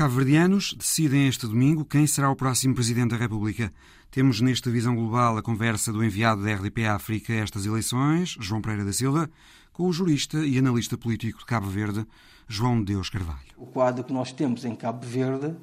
[0.00, 3.70] cabo-verdianos decidem este domingo quem será o próximo Presidente da República.
[4.10, 8.62] Temos nesta visão global a conversa do enviado da RDP África a estas eleições, João
[8.62, 9.28] Pereira da Silva,
[9.74, 12.06] com o jurista e analista político de Cabo Verde,
[12.48, 13.50] João Deus Carvalho.
[13.58, 15.54] O quadro que nós temos em Cabo Verde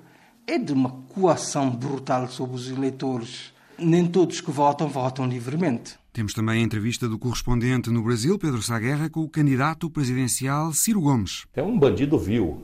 [0.46, 3.52] é de uma coação brutal sobre os eleitores.
[3.76, 5.96] Nem todos que votam, votam livremente.
[6.14, 11.02] Temos também a entrevista do correspondente no Brasil, Pedro Saguerra, com o candidato presidencial Ciro
[11.02, 11.46] Gomes.
[11.56, 12.62] É um bandido vil.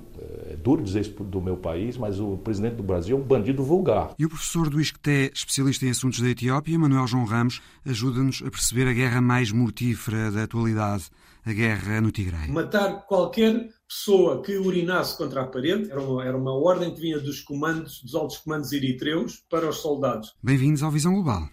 [0.50, 3.64] É duro dizer isso do meu país, mas o presidente do Brasil é um bandido
[3.64, 4.14] vulgar.
[4.18, 8.50] E o professor do ISCTE, especialista em assuntos da Etiópia, Manuel João Ramos, ajuda-nos a
[8.50, 11.10] perceber a guerra mais mortífera da atualidade,
[11.46, 12.50] a guerra no Tigray.
[12.50, 17.19] Matar qualquer pessoa que urinasse contra a parede era uma, era uma ordem que vinha
[17.19, 20.33] dos comandos, dos altos comandos eritreus para os soldados.
[20.41, 21.47] Bem-vindos ao Visão Global.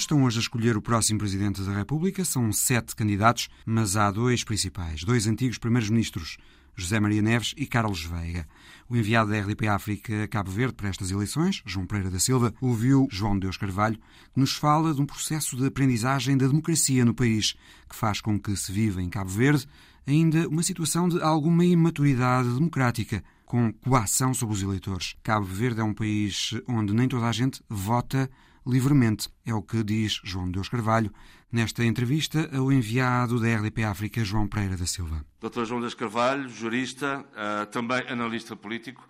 [0.00, 2.24] Estão hoje a escolher o próximo Presidente da República.
[2.24, 6.38] São sete candidatos, mas há dois principais, dois antigos primeiros-ministros,
[6.74, 8.46] José Maria Neves e Carlos Veiga.
[8.88, 12.54] O enviado da RDP África a Cabo Verde para estas eleições, João Pereira da Silva,
[12.60, 13.98] ouviu João Deus Carvalho,
[14.32, 17.54] que nos fala de um processo de aprendizagem da democracia no país,
[17.88, 19.66] que faz com que se viva em Cabo Verde
[20.06, 25.14] ainda uma situação de alguma imaturidade democrática, com coação sobre os eleitores.
[25.22, 28.30] Cabo Verde é um país onde nem toda a gente vota
[28.66, 29.28] livremente.
[29.44, 31.12] É o que diz João Deus Carvalho
[31.50, 35.24] nesta entrevista ao enviado da RDP África, João Pereira da Silva.
[35.40, 35.64] Dr.
[35.64, 39.06] João Deus Carvalho, jurista, uh, também analista político.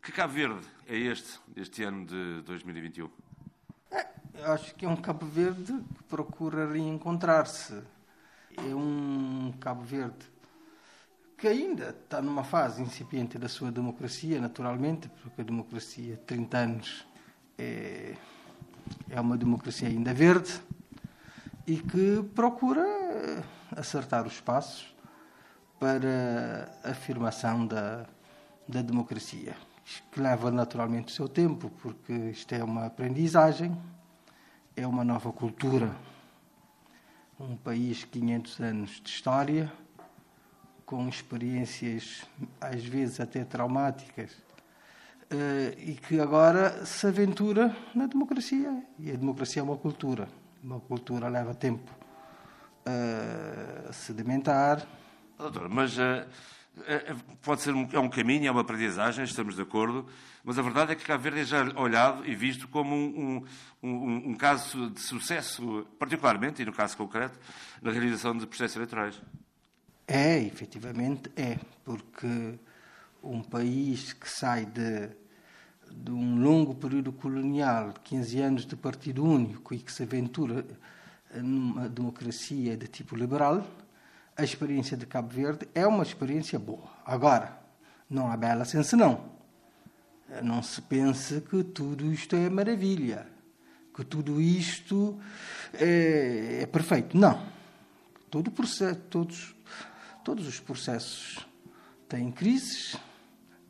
[0.00, 3.10] Que Cabo Verde é este, este ano de 2021?
[3.90, 7.82] É, eu acho que é um Cabo Verde que procura reencontrar-se.
[8.56, 10.34] É um Cabo Verde
[11.36, 17.06] que ainda está numa fase incipiente da sua democracia, naturalmente, porque a democracia, 30 anos,
[17.58, 18.14] é
[19.10, 20.60] é uma democracia ainda verde
[21.66, 22.84] e que procura
[23.76, 24.94] acertar os passos
[25.78, 28.06] para a afirmação da,
[28.68, 29.56] da democracia,
[30.10, 33.76] que leva naturalmente o seu tempo, porque isto é uma aprendizagem,
[34.76, 35.94] é uma nova cultura,
[37.38, 39.72] um país 500 anos de história,
[40.86, 42.24] com experiências
[42.60, 44.43] às vezes até traumáticas
[45.78, 48.82] e que agora se aventura na democracia.
[48.98, 50.28] E a democracia é uma cultura.
[50.62, 51.90] Uma cultura leva tempo
[52.86, 54.86] uh, a sedimentar.
[55.38, 56.26] Doutor, mas uh,
[57.42, 60.06] pode ser um, é um caminho, é uma aprendizagem, estamos de acordo,
[60.42, 63.44] mas a verdade é que Cabo Verde é já olhado e visto como um,
[63.82, 67.38] um, um caso de sucesso, particularmente, e no caso concreto,
[67.80, 69.20] na realização de processos eleitorais.
[70.06, 72.58] É, efetivamente é, porque
[73.22, 75.08] um país que sai de,
[75.96, 80.64] de um longo período colonial, 15 anos de partido único, e que se aventura
[81.34, 83.66] numa democracia de tipo liberal,
[84.36, 86.90] a experiência de Cabo Verde é uma experiência boa.
[87.04, 87.58] Agora,
[88.10, 89.32] não há bela senso não.
[90.42, 93.26] Não se pense que tudo isto é maravilha,
[93.94, 95.18] que tudo isto
[95.74, 97.16] é, é perfeito.
[97.16, 97.40] Não.
[98.30, 99.54] Todo processo, todos,
[100.24, 101.46] todos os processos
[102.08, 102.96] têm crises,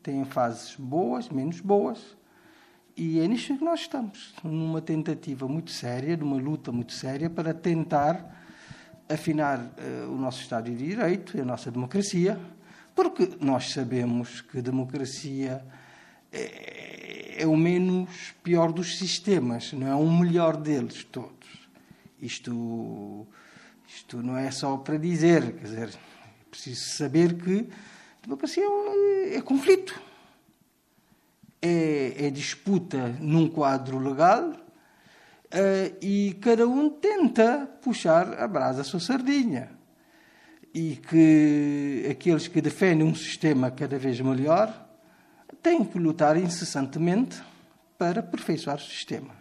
[0.05, 2.15] têm fases boas, menos boas,
[2.95, 7.55] e é nisto que nós estamos, numa tentativa muito séria, numa luta muito séria para
[7.55, 8.43] tentar
[9.09, 12.39] afinar uh, o nosso Estado de Direito, a nossa democracia,
[12.93, 15.65] porque nós sabemos que a democracia
[16.31, 21.33] é, é o menos pior dos sistemas, não é o melhor deles todos.
[22.21, 23.25] Isto,
[23.87, 27.67] isto não é só para dizer, quer dizer, é preciso saber que
[28.25, 29.99] democracia é, é conflito.
[31.61, 38.83] É, é, disputa num quadro legal uh, e cada um tenta puxar a brasa à
[38.83, 39.71] sua sardinha.
[40.73, 44.85] E que aqueles que defendem um sistema cada vez melhor
[45.63, 47.41] têm que lutar incessantemente
[47.97, 49.33] para aperfeiçoar o sistema.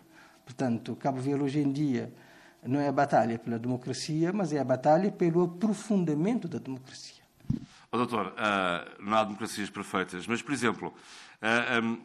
[0.44, 2.12] Portanto, Cabo Verde hoje em dia
[2.64, 7.23] não é a batalha pela democracia, mas é a batalha pelo aprofundamento da democracia.
[7.94, 10.92] Oh, doutor, uh, não há democracias perfeitas, mas, por exemplo,
[11.40, 12.00] uh, um,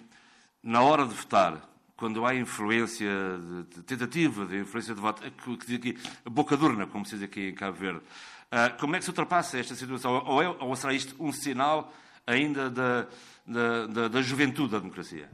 [0.61, 5.65] na hora de votar, quando há influência, de, de tentativa de influência de voto, que
[5.65, 5.97] diz aqui,
[6.29, 9.57] boca durna, como se diz aqui em Cabo Verde, uh, como é que se ultrapassa
[9.57, 10.23] esta situação?
[10.27, 11.91] Ou, é, ou será isto um sinal
[12.27, 13.07] ainda da,
[13.47, 15.27] da, da, da juventude da democracia?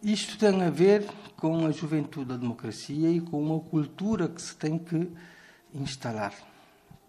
[0.00, 4.54] Isto tem a ver com a juventude da democracia e com uma cultura que se
[4.54, 5.10] tem que
[5.74, 6.32] instalar.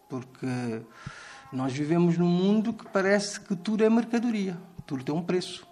[0.09, 0.47] Porque
[1.53, 4.57] nós vivemos num mundo que parece que tudo é mercadoria,
[4.87, 5.65] tudo tem um preço.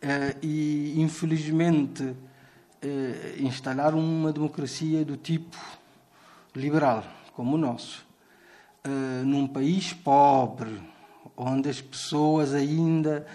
[0.00, 2.16] Eh, e, infelizmente,
[2.80, 5.58] eh, instalar uma democracia do tipo
[6.54, 7.04] liberal,
[7.34, 8.06] como o nosso,
[8.84, 10.80] eh, num país pobre,
[11.36, 13.26] onde as pessoas ainda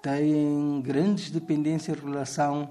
[0.00, 2.70] têm grandes dependências em relação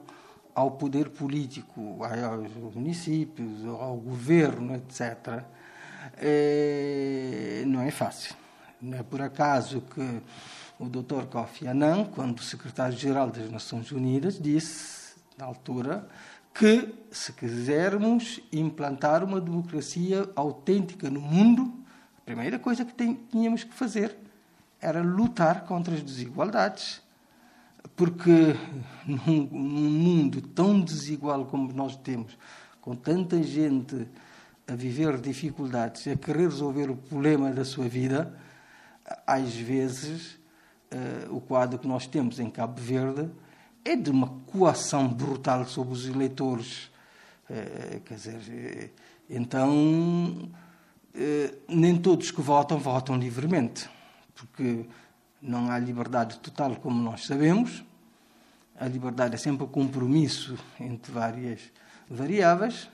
[0.56, 5.44] ao poder político, aos municípios, ao governo, etc.,
[6.20, 8.36] é, não é fácil.
[8.82, 10.22] Não é por acaso que
[10.80, 11.26] o Dr.
[11.30, 16.08] Kofi Annan, quando secretário-geral das Nações Unidas, disse, na altura,
[16.54, 21.74] que se quisermos implantar uma democracia autêntica no mundo,
[22.18, 22.94] a primeira coisa que
[23.32, 24.18] tínhamos que fazer
[24.80, 27.02] era lutar contra as desigualdades
[27.96, 28.56] porque
[29.06, 32.38] num, num mundo tão desigual como nós temos,
[32.82, 34.08] com tanta gente
[34.68, 38.38] a viver dificuldades e a querer resolver o problema da sua vida,
[39.26, 40.38] às vezes
[40.92, 43.30] uh, o quadro que nós temos em Cabo Verde
[43.86, 46.92] é de uma coação brutal sobre os eleitores.
[47.50, 50.50] Uh, quer dizer, uh, então
[51.68, 53.90] nem todos que votam votam livremente,
[54.36, 54.86] porque
[55.42, 57.84] não há liberdade total, como nós sabemos.
[58.80, 61.72] A liberdade é sempre um compromisso entre várias
[62.08, 62.88] variáveis,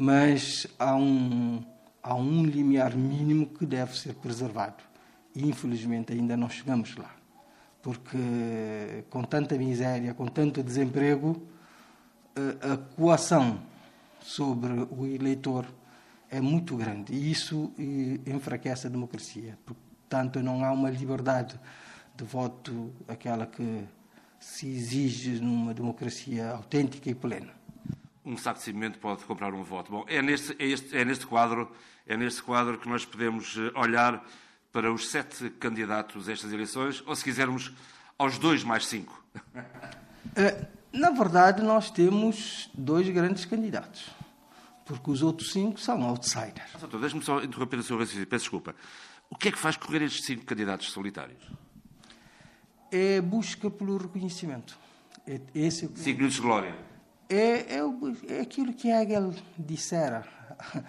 [0.00, 1.60] mas há um,
[2.00, 4.84] há um limiar mínimo que deve ser preservado.
[5.34, 7.16] E, infelizmente, ainda não chegamos lá.
[7.82, 11.42] Porque, com tanta miséria, com tanto desemprego,
[12.62, 13.60] a coação
[14.20, 15.66] sobre o eleitor
[16.30, 17.12] é muito grande.
[17.12, 17.72] E isso
[18.24, 19.58] enfraquece a democracia.
[19.66, 21.58] Portanto, não há uma liberdade
[22.16, 23.82] de voto, aquela que
[24.38, 27.57] se exige numa democracia autêntica e plena.
[28.24, 29.90] Um saco de cimento pode comprar um voto.
[29.90, 31.70] Bom, é neste, é, este, é neste quadro,
[32.06, 34.24] é neste quadro que nós podemos eh, olhar
[34.72, 37.72] para os sete candidatos a estas eleições, ou se quisermos,
[38.18, 39.22] aos dois mais cinco.
[40.36, 44.10] Eh, na verdade, nós temos dois grandes candidatos,
[44.84, 46.70] porque os outros cinco são outsiders.
[47.00, 48.74] Deixe-me só interromper o seu raciocínio, peço desculpa.
[49.30, 51.42] O que é que faz correr estes cinco candidatos solitários?
[52.90, 54.78] é busca pelo reconhecimento.
[55.26, 56.74] É, esse, Cinco minutos de glória.
[57.28, 57.80] É, é,
[58.28, 60.26] é aquilo que Hegel dissera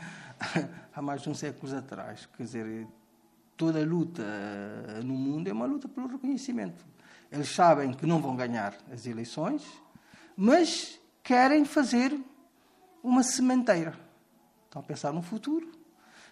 [0.95, 2.27] há mais de uns séculos atrás.
[2.38, 2.88] Quer dizer,
[3.57, 4.24] toda luta
[5.03, 6.86] no mundo é uma luta pelo reconhecimento.
[7.31, 9.63] Eles sabem que não vão ganhar as eleições,
[10.36, 12.18] mas querem fazer
[13.03, 13.94] uma sementeira.
[14.65, 15.69] Estão a pensar no futuro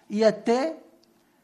[0.09, 0.77] e até,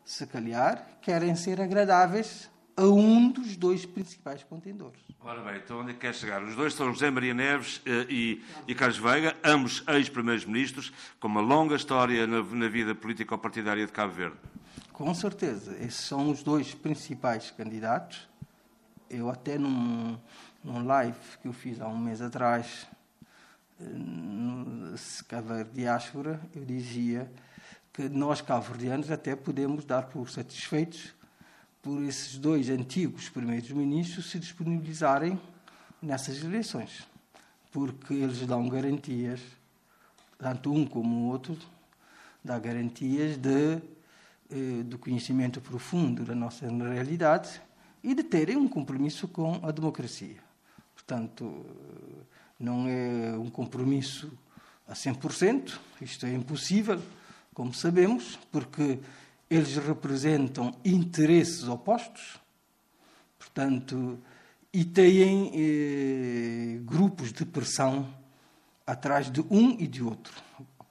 [0.06, 5.00] se calhar, querem ser agradáveis a um dos dois principais contendores.
[5.20, 6.44] Ora bem, então onde é que quer chegar?
[6.44, 11.42] Os dois são José Maria Neves eh, e, e Carlos Veiga, ambos ex-primeiros-ministros, com uma
[11.42, 14.38] longa história na, na vida político-partidária de Cabo Verde.
[14.92, 18.28] Com certeza, esses são os dois principais candidatos.
[19.10, 20.18] Eu até num,
[20.64, 22.88] num live que eu fiz há um mês atrás,
[23.80, 24.96] eh, no
[25.28, 27.32] Cabo Diáspora, eu dizia
[27.94, 31.14] que nós, cabo-verdianos, até podemos dar por satisfeitos
[31.84, 35.38] por esses dois antigos primeiros-ministros se disponibilizarem
[36.02, 37.06] nessas eleições,
[37.74, 39.42] porque eles dão garantias,
[40.40, 41.58] tanto um como o outro,
[42.42, 43.82] dá garantias de,
[44.50, 47.62] eh, do conhecimento profundo da nossa realidade
[48.02, 50.38] e de terem um compromisso com a democracia.
[50.96, 51.66] Portanto,
[52.58, 54.32] não é um compromisso
[54.88, 57.02] a 100%, isto é impossível,
[57.54, 59.00] como sabemos, porque
[59.56, 62.40] eles representam interesses opostos,
[63.38, 64.20] portanto,
[64.74, 68.12] e têm eh, grupos de pressão
[68.86, 70.34] atrás de um e de outro.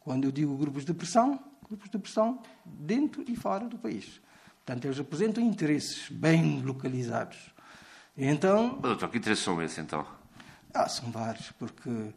[0.00, 4.20] Quando eu digo grupos de pressão, grupos de pressão dentro e fora do país.
[4.64, 7.38] Portanto, eles representam interesses bem localizados.
[8.16, 8.78] Então.
[8.78, 10.06] Doutor, que interesses são esses então?
[10.72, 12.14] Ah, são vários, porque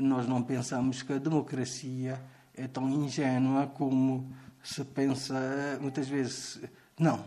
[0.00, 2.18] nós não pensamos que a democracia
[2.54, 4.32] é tão ingênua como
[4.62, 6.60] se pensa muitas vezes.
[6.98, 7.24] Não,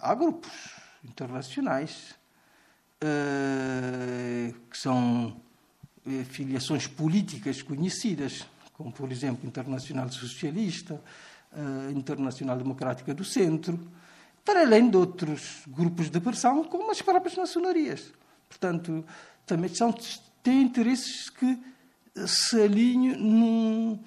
[0.00, 0.50] há grupos
[1.04, 2.14] internacionais
[3.02, 5.40] uh, que são
[6.30, 11.00] filiações políticas conhecidas, como por exemplo Internacional Socialista,
[11.52, 13.78] uh, Internacional Democrática do Centro,
[14.44, 18.12] para além de outros grupos de pressão, como as próprias nacionarias.
[18.48, 19.04] Portanto,
[19.46, 19.94] também são,
[20.42, 21.58] têm interesses que
[22.26, 24.02] se alinham num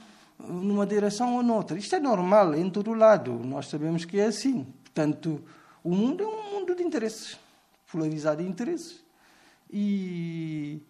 [0.48, 1.78] numa direção ou noutra.
[1.78, 3.34] Isto é normal em todo lado.
[3.34, 4.66] Nós sabemos que é assim.
[4.84, 5.44] Portanto,
[5.84, 7.38] o mundo é um mundo de interesses.
[7.92, 9.04] polarizado de interesses
[9.72, 10.82] e,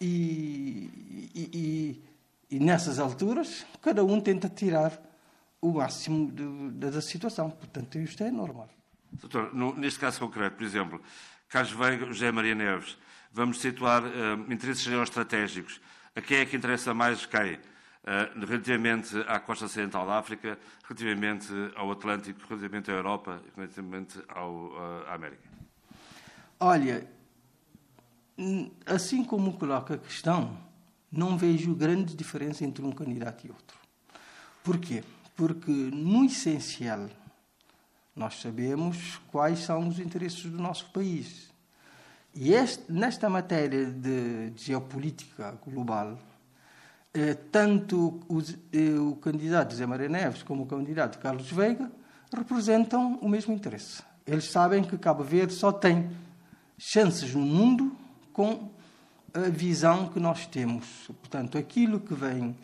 [0.00, 0.90] e,
[1.34, 2.02] e,
[2.50, 4.92] e, nessas alturas cada um tenta tirar
[5.60, 7.50] o máximo de, da situação.
[7.50, 8.68] Portanto, isto é normal.
[9.12, 11.02] Doutor, no, neste caso concreto, por exemplo,
[11.48, 12.96] Carlos Veiga, José Maria Neves,
[13.32, 15.80] vamos situar uh, interesses geoestratégicos.
[16.14, 17.58] A quem é que interessa mais quem?
[18.08, 24.50] Uh, relativamente à costa ocidental da África, relativamente ao Atlântico, relativamente à Europa, relativamente ao,
[24.50, 25.46] uh, à América?
[26.58, 27.06] Olha,
[28.86, 30.56] assim como coloca a questão,
[31.12, 33.76] não vejo grande diferença entre um candidato e outro.
[34.64, 35.04] Porquê?
[35.36, 37.10] Porque, no essencial,
[38.16, 41.50] nós sabemos quais são os interesses do nosso país.
[42.34, 46.27] E este, nesta matéria de, geopolítica global, eh,
[47.50, 48.40] tanto o,
[48.72, 51.90] eh, o candidato José Maria Neves como o candidato Carlos Veiga
[52.34, 54.02] representam o mesmo interesse.
[54.26, 56.10] Eles sabem que Cabo Verde só tem
[56.76, 57.96] chances no mundo
[58.32, 58.70] com
[59.32, 61.10] a visão que nós temos.
[61.20, 62.56] Portanto, aquilo que vem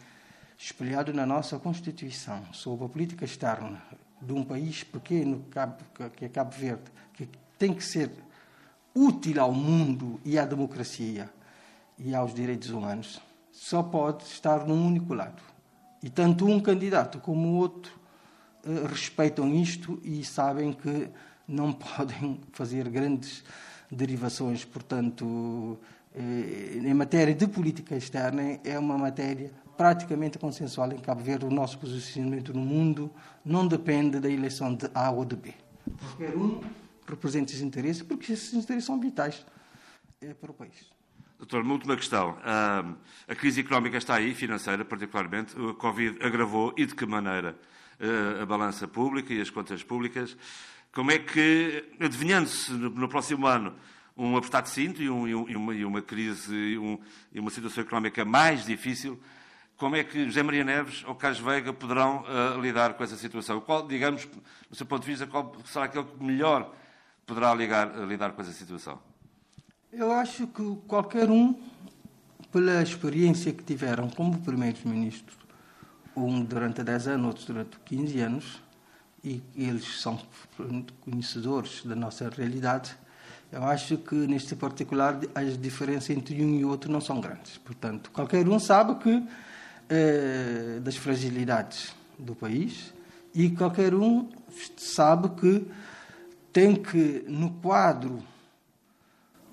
[0.58, 3.82] espelhado na nossa Constituição sobre a política externa
[4.20, 5.44] de um país pequeno,
[6.16, 6.84] que é Cabo Verde,
[7.14, 8.10] que tem que ser
[8.94, 11.28] útil ao mundo e à democracia
[11.98, 13.20] e aos direitos humanos,
[13.54, 15.40] só pode estar num único lado.
[16.02, 17.92] E tanto um candidato como o outro
[18.64, 21.08] eh, respeitam isto e sabem que
[21.46, 23.44] não podem fazer grandes
[23.90, 24.64] derivações.
[24.64, 25.78] Portanto,
[26.14, 31.46] eh, em matéria de política externa, é uma matéria praticamente consensual em Cabo Verde.
[31.46, 33.10] O nosso posicionamento no mundo
[33.44, 35.54] não depende da eleição de A ou de B.
[36.00, 36.60] Qualquer um
[37.06, 39.46] representa esses interesses, porque esses interesses são vitais
[40.20, 40.92] eh, para o país.
[41.38, 42.38] Doutor, uma última questão.
[42.42, 45.58] A crise económica está aí, financeira particularmente.
[45.58, 47.56] O Covid agravou e de que maneira
[47.98, 50.36] eh, a balança pública e as contas públicas.
[50.92, 53.74] Como é que, adivinhando-se no próximo ano
[54.16, 56.98] um apertado de cinto e, um, e, uma, e uma, crise e, um,
[57.32, 59.20] e, uma situação económica mais difícil,
[59.76, 63.60] como é que José Maria Neves ou Carlos Veiga poderão uh, lidar com essa situação?
[63.60, 64.24] Qual, digamos,
[64.70, 66.72] do seu ponto de vista, qual será aquele que melhor
[67.26, 69.00] poderá ligar, uh, lidar com essa situação?
[69.96, 71.54] Eu acho que qualquer um,
[72.50, 75.36] pela experiência que tiveram como primeiros-ministros,
[76.16, 78.60] um durante 10 anos, outros durante 15 anos,
[79.22, 80.18] e eles são
[81.00, 82.96] conhecedores da nossa realidade,
[83.52, 87.56] eu acho que neste particular as diferenças entre um e outro não são grandes.
[87.58, 89.24] Portanto, qualquer um sabe que
[89.88, 92.92] eh, das fragilidades do país
[93.32, 94.28] e qualquer um
[94.76, 95.64] sabe que
[96.52, 98.33] tem que no quadro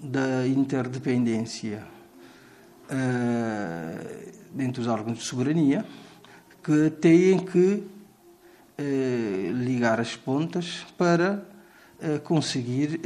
[0.02, 1.84] da interdependência
[2.90, 5.86] eh, dentro dos órgãos de soberania
[6.64, 7.88] que têm que
[8.78, 11.46] eh, ligar as pontas para
[12.02, 13.00] eh, conseguir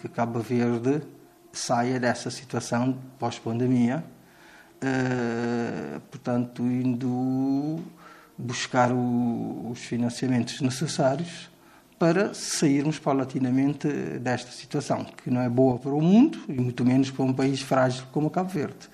[0.00, 1.02] que Cabo Verde
[1.52, 4.04] saia dessa situação pós-pandemia,
[6.10, 7.80] portanto, indo
[8.38, 11.50] buscar os financiamentos necessários
[12.00, 13.86] para sairmos paulatinamente
[14.20, 17.60] desta situação, que não é boa para o mundo e muito menos para um país
[17.60, 18.88] frágil como Cabo Verde.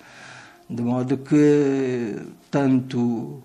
[0.69, 2.17] De modo que
[2.51, 3.41] tanto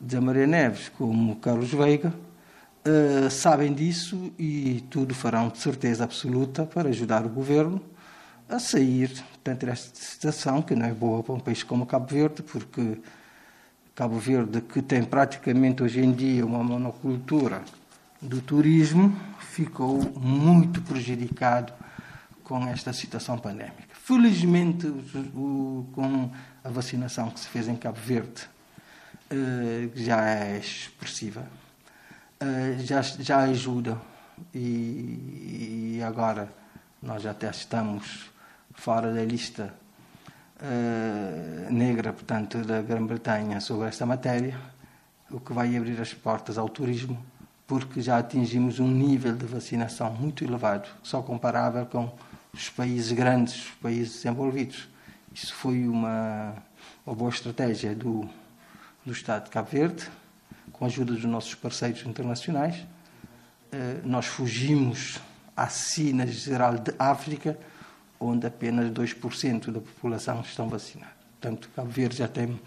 [0.00, 6.64] de Maria Neves como Carlos Veiga uh, sabem disso e tudo farão de certeza absoluta
[6.64, 7.82] para ajudar o governo
[8.48, 12.42] a sair portanto, desta situação que não é boa para um país como Cabo Verde,
[12.42, 12.96] porque
[13.94, 17.62] Cabo Verde, que tem praticamente hoje em dia uma monocultura
[18.20, 21.72] do turismo, ficou muito prejudicado
[22.42, 23.88] com esta situação pandémica.
[23.92, 26.30] Felizmente, o, com
[26.62, 28.48] a vacinação que se fez em Cabo Verde,
[29.30, 31.44] uh, já é expressiva,
[32.40, 34.00] uh, já, já ajuda
[34.54, 36.48] e, e, agora
[37.02, 38.30] nós até estamos
[38.74, 39.74] fora da lista
[40.60, 44.56] uh, negra, portanto, da Grã-Bretanha sobre esta matéria,
[45.30, 47.18] o que vai abrir as portas ao turismo,
[47.66, 52.10] porque já atingimos um nível de vacinação muito elevado, só comparável com
[52.52, 54.88] os países grandes, os países desenvolvidos.
[55.34, 56.54] Isso foi uma,
[57.04, 58.28] uma boa estratégia do,
[59.04, 60.08] do Estado de Cabo Verde,
[60.72, 62.86] com a ajuda dos nossos parceiros internacionais.
[63.72, 65.20] Eh, nós fugimos
[65.56, 67.58] à Sina Geral de África,
[68.20, 71.14] onde apenas 2% da população estão vacinados.
[71.40, 72.58] Portanto, Cabo Verde já tem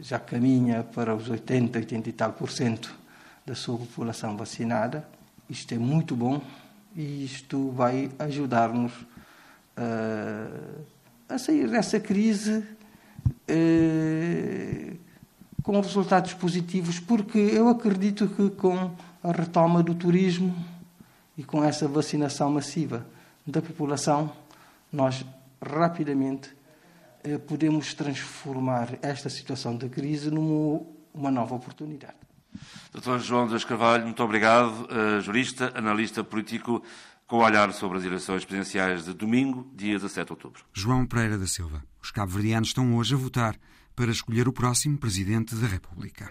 [0.00, 3.01] já caminha para os 80, 80 e tal por cento
[3.44, 5.06] da sua população vacinada.
[5.48, 6.40] Isto é muito bom
[6.94, 10.84] e isto vai ajudar-nos uh,
[11.28, 12.64] a sair dessa crise
[13.48, 14.96] uh,
[15.62, 18.90] com resultados positivos, porque eu acredito que com
[19.22, 20.54] a retoma do turismo
[21.38, 23.06] e com essa vacinação massiva
[23.46, 24.32] da população,
[24.92, 25.24] nós
[25.60, 26.50] rapidamente
[27.24, 32.16] eh, podemos transformar esta situação de crise numa nova oportunidade.
[32.92, 33.18] Dr.
[33.18, 34.86] João dos Carvalho, muito obrigado.
[34.90, 36.82] Uh, jurista, analista político,
[37.26, 40.62] com olhar sobre as eleições presidenciais de domingo, dia 17 de outubro.
[40.72, 41.82] João Pereira da Silva.
[42.02, 43.56] Os cabo-verdianos estão hoje a votar
[43.96, 46.30] para escolher o próximo Presidente da República.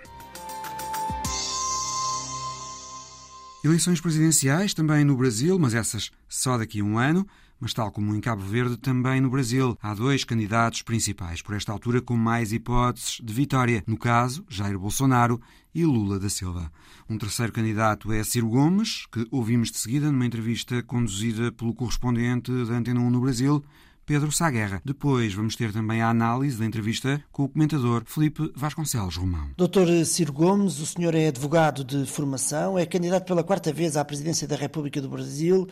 [3.63, 7.27] Eleições presidenciais também no Brasil, mas essas só daqui a um ano.
[7.61, 11.71] Mas, tal como em Cabo Verde, também no Brasil há dois candidatos principais, por esta
[11.71, 13.83] altura com mais hipóteses de vitória.
[13.85, 15.39] No caso, Jair Bolsonaro
[15.73, 16.71] e Lula da Silva.
[17.07, 22.51] Um terceiro candidato é Ciro Gomes, que ouvimos de seguida numa entrevista conduzida pelo correspondente
[22.65, 23.63] da Antena 1 no Brasil,
[24.07, 24.81] Pedro Saguerra.
[24.83, 29.51] Depois vamos ter também a análise da entrevista com o comentador Felipe Vasconcelos Romão.
[29.55, 34.03] Doutor Ciro Gomes, o senhor é advogado de formação, é candidato pela quarta vez à
[34.03, 35.67] presidência da República do Brasil.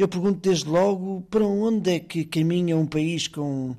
[0.00, 3.76] Eu pergunto desde logo para onde é que caminha um país com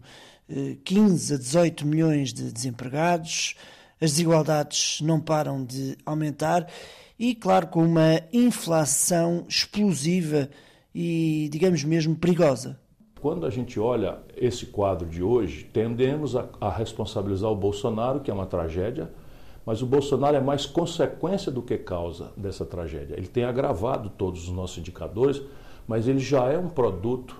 [0.83, 3.55] 15 eh, a 18 milhões de desempregados,
[3.99, 6.67] as desigualdades não param de aumentar
[7.17, 10.47] e, claro, com uma inflação explosiva
[10.93, 12.79] e, digamos mesmo, perigosa.
[13.19, 18.29] Quando a gente olha esse quadro de hoje, tendemos a, a, responsabilizar o Bolsonaro, que
[18.29, 19.11] é uma tragédia,
[19.65, 23.15] mas o Bolsonaro é mais consequência do que causa dessa tragédia.
[23.17, 25.41] Ele tem agravado todos os nossos indicadores,
[25.91, 27.35] mas ele já é um produto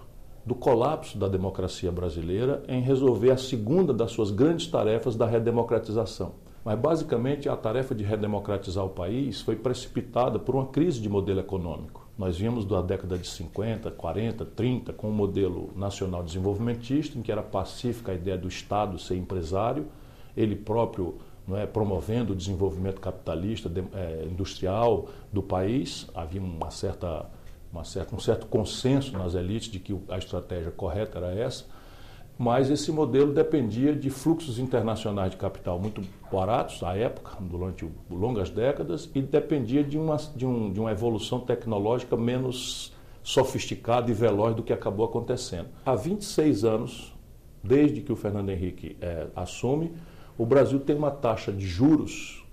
[0.46, 6.34] do colapso da democracia brasileira em resolver a segunda das suas grandes tarefas da redemocratização.
[6.62, 11.39] Mas basicamente a tarefa de redemocratizar o país foi precipitada por uma crise de modelo
[11.39, 12.05] econômico.
[12.17, 17.22] Nós vimos da década de 50, 40, 30 com o um modelo nacional desenvolvimentista, em
[17.22, 19.86] que era pacífica a ideia do Estado ser empresário,
[20.36, 21.15] ele próprio
[21.48, 26.08] não é, promovendo o desenvolvimento capitalista, de, é, industrial do país.
[26.13, 27.25] Havia uma certa,
[27.84, 31.66] certa, um certo consenso nas elites de que a estratégia correta era essa
[32.42, 38.50] mas esse modelo dependia de fluxos internacionais de capital muito baratos à época, durante longas
[38.50, 44.55] décadas, e dependia de uma, de, um, de uma evolução tecnológica menos sofisticada e veloz
[44.55, 45.68] do que acabou acontecendo.
[45.86, 47.16] Há 26 anos,
[47.64, 49.94] desde que o Fernando Henrique é, assume,
[50.36, 52.44] o Brasil tem uma taxa de juros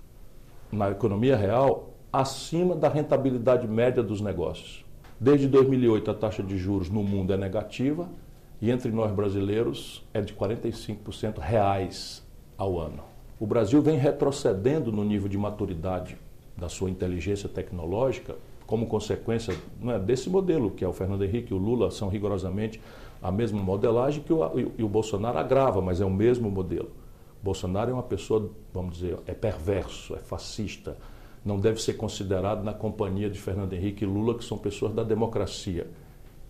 [0.71, 4.85] na economia real acima da rentabilidade média dos negócios.
[5.19, 8.07] Desde 2008, a taxa de juros no mundo é negativa
[8.61, 12.25] e entre nós brasileiros é de 45% reais
[12.57, 13.03] ao ano.
[13.37, 16.17] O Brasil vem retrocedendo no nível de maturidade
[16.55, 19.53] da sua inteligência tecnológica como consequência
[19.87, 22.79] é, desse modelo, que é o Fernando Henrique e o Lula são rigorosamente
[23.21, 26.91] a mesma modelagem que o, e o Bolsonaro agrava, mas é o mesmo modelo.
[27.43, 30.95] Bolsonaro é uma pessoa, vamos dizer, é perverso, é fascista,
[31.43, 35.03] não deve ser considerado na companhia de Fernando Henrique e Lula, que são pessoas da
[35.03, 35.87] democracia.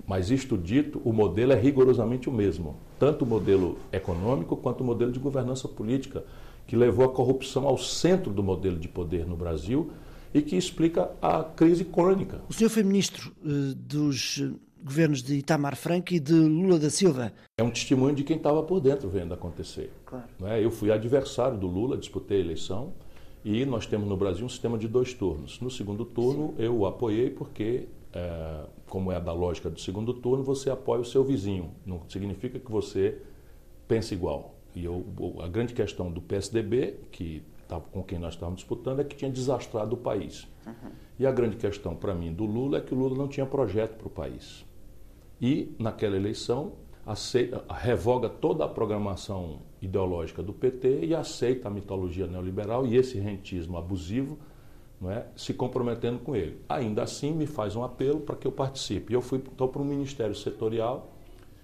[0.08, 4.84] Mas isto dito, o modelo é rigorosamente o mesmo, tanto o modelo econômico quanto o
[4.84, 6.23] modelo de governança política,
[6.65, 9.91] que levou a corrupção ao centro do modelo de poder no Brasil
[10.34, 12.41] e que explica a crise crônica.
[12.49, 14.52] O senhor foi ministro uh, dos eh,
[14.84, 17.34] governos de Itamar Franco e de Lula da Silva.
[17.58, 19.91] É um testemunho de quem estava por dentro vendo acontecer.
[20.06, 20.25] Claro.
[20.43, 20.63] É?
[20.63, 22.93] Eu fui adversário do Lula, disputei a eleição
[23.43, 25.60] e nós temos no Brasil um sistema de dois turnos.
[25.60, 26.63] No segundo turno, Sim.
[26.63, 31.02] eu o apoiei porque é, como é a da lógica do segundo turno, você apoia
[31.02, 31.71] o seu vizinho.
[31.86, 33.21] Não significa que você
[33.88, 34.56] pense igual.
[34.75, 35.06] E eu,
[35.41, 39.32] a grande questão do PSDB, que tava, com quem nós estávamos disputando, é que tinha
[39.32, 40.47] desastrado o país.
[40.65, 40.91] Uhum.
[41.19, 43.97] E a grande questão para mim do Lula é que o Lula não tinha projeto
[43.97, 44.65] para o país.
[45.41, 46.73] E, naquela eleição,
[47.12, 53.17] aceita, revoga toda a programação ideológica do PT e aceita a mitologia neoliberal e esse
[53.17, 54.38] rentismo abusivo
[55.02, 56.62] não é, se comprometendo com ele.
[56.69, 59.13] Ainda assim, me faz um apelo para que eu participe.
[59.13, 61.12] Eu fui então, para um ministério setorial,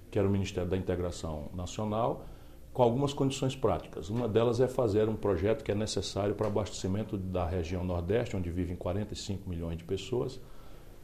[0.09, 2.25] que era o Ministério da Integração Nacional,
[2.73, 4.09] com algumas condições práticas.
[4.09, 8.49] Uma delas é fazer um projeto que é necessário para abastecimento da região Nordeste, onde
[8.49, 10.39] vivem 45 milhões de pessoas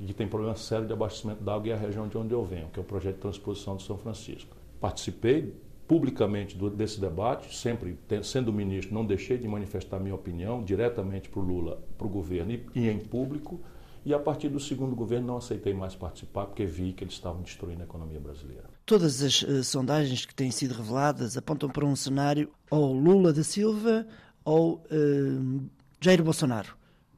[0.01, 2.43] e que tem problema sério de abastecimento da água e a região de onde eu
[2.43, 4.55] venho, que é o projeto de transposição de São Francisco.
[4.79, 5.53] Participei
[5.87, 11.39] publicamente do, desse debate, sempre sendo ministro, não deixei de manifestar minha opinião diretamente para
[11.39, 13.61] o Lula, para o governo e, e, em público.
[14.03, 17.43] E a partir do segundo governo não aceitei mais participar porque vi que eles estavam
[17.43, 18.63] destruindo a economia brasileira.
[18.87, 23.43] Todas as uh, sondagens que têm sido reveladas apontam para um cenário ou Lula da
[23.43, 24.07] Silva
[24.43, 26.75] ou uh, Jair Bolsonaro.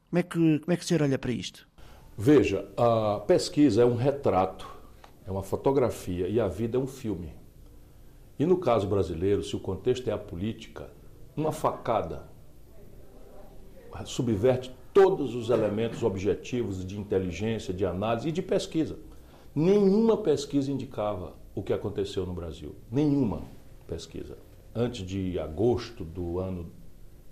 [0.10, 1.66] Como é, que, como é que o senhor olha para isto?
[2.18, 4.68] Veja, a pesquisa é um retrato,
[5.26, 7.34] é uma fotografia e a vida é um filme.
[8.38, 10.90] E no caso brasileiro, se o contexto é a política,
[11.36, 12.32] uma facada
[14.06, 18.98] subverte todos os elementos objetivos de inteligência, de análise e de pesquisa.
[19.56, 22.76] Nenhuma pesquisa indicava o que aconteceu no Brasil.
[22.92, 23.44] Nenhuma
[23.88, 24.38] pesquisa.
[24.74, 26.72] Antes de agosto do ano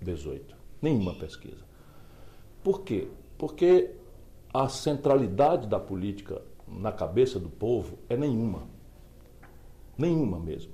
[0.00, 0.56] 18.
[0.80, 1.64] Nenhuma pesquisa.
[2.62, 3.08] Por quê?
[3.36, 3.90] Porque
[4.52, 8.68] a centralidade da política na cabeça do povo é nenhuma.
[9.96, 10.72] Nenhuma mesmo.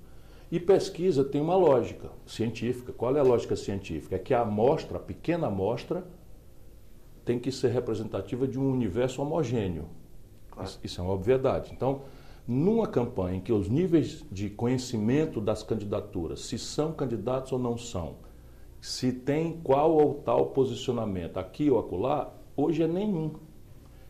[0.51, 2.93] E pesquisa tem uma lógica científica.
[2.93, 4.17] Qual é a lógica científica?
[4.17, 6.07] É que a amostra, a pequena amostra,
[7.25, 9.87] tem que ser representativa de um universo homogêneo.
[10.51, 10.71] Claro.
[10.83, 11.73] Isso é uma obviedade.
[11.73, 12.03] Então,
[12.47, 17.77] numa campanha em que os níveis de conhecimento das candidaturas, se são candidatos ou não
[17.77, 18.17] são,
[18.81, 23.33] se tem qual ou tal posicionamento aqui ou acolá, hoje é nenhum.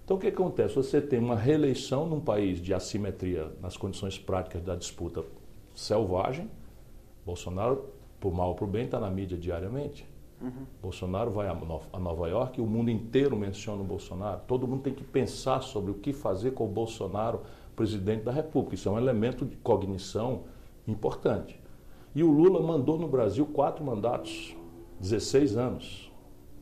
[0.08, 0.74] Então o que acontece?
[0.74, 5.22] Você tem uma reeleição num país de assimetria nas condições práticas da disputa
[5.74, 6.50] selvagem.
[7.26, 10.08] Bolsonaro, por mal ou por bem, está na mídia diariamente.
[10.40, 10.64] Uhum.
[10.80, 14.40] Bolsonaro vai a Nova York e o mundo inteiro menciona o Bolsonaro.
[14.46, 17.42] Todo mundo tem que pensar sobre o que fazer com o Bolsonaro,
[17.76, 18.76] presidente da República.
[18.76, 20.44] Isso é um elemento de cognição
[20.86, 21.60] importante.
[22.14, 24.56] E o Lula mandou no Brasil quatro mandatos,
[25.00, 26.10] 16 anos.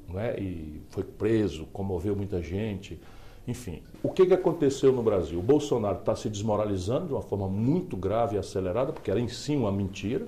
[0.08, 0.36] Não é?
[0.36, 3.00] E foi preso, comoveu muita gente.
[3.46, 5.38] Enfim, o que, que aconteceu no Brasil?
[5.38, 9.28] O Bolsonaro está se desmoralizando de uma forma muito grave e acelerada, porque era em
[9.28, 10.26] si uma mentira.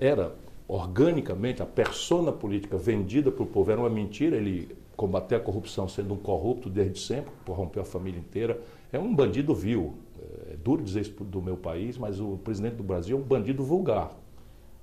[0.00, 0.34] Era
[0.66, 5.88] organicamente, a persona política vendida para o povo era uma mentira, ele combater a corrupção
[5.88, 8.60] sendo um corrupto desde sempre, corrompeu a família inteira,
[8.92, 9.94] é um bandido vil.
[10.50, 13.62] É duro dizer isso do meu país, mas o presidente do Brasil é um bandido
[13.64, 14.16] vulgar.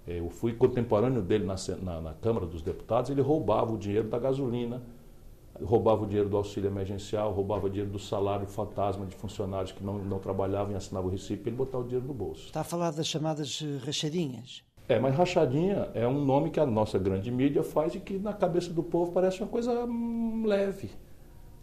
[0.08, 4.08] É, eu fui contemporâneo dele na, na, na Câmara dos Deputados, ele roubava o dinheiro
[4.08, 4.82] da gasolina,
[5.64, 9.84] roubava o dinheiro do auxílio emergencial, roubava o dinheiro do salário fantasma de funcionários que
[9.84, 12.48] não, não trabalhavam e assinavam o recibo para ele botar o dinheiro no bolso.
[12.48, 14.64] Está a falar das chamadas eh, rachadinhas?
[14.88, 18.34] É, mas rachadinha é um nome que a nossa grande mídia faz e que na
[18.34, 20.90] cabeça do povo parece uma coisa hum, leve.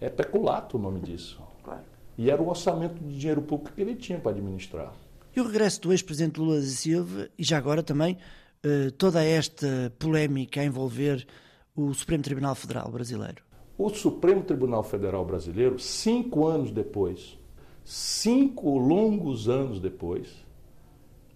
[0.01, 1.43] É peculato o nome disso.
[1.65, 1.83] Claro.
[2.17, 4.93] E era o orçamento de dinheiro público que ele tinha para administrar.
[5.35, 8.17] E o regresso do ex-presidente Lula da Silva, e já agora também
[8.63, 11.27] eh, toda esta polémica a envolver
[11.77, 13.46] o Supremo Tribunal Federal brasileiro?
[13.79, 17.39] O Supremo Tribunal Federal brasileiro, cinco anos depois,
[17.85, 20.47] cinco longos anos depois,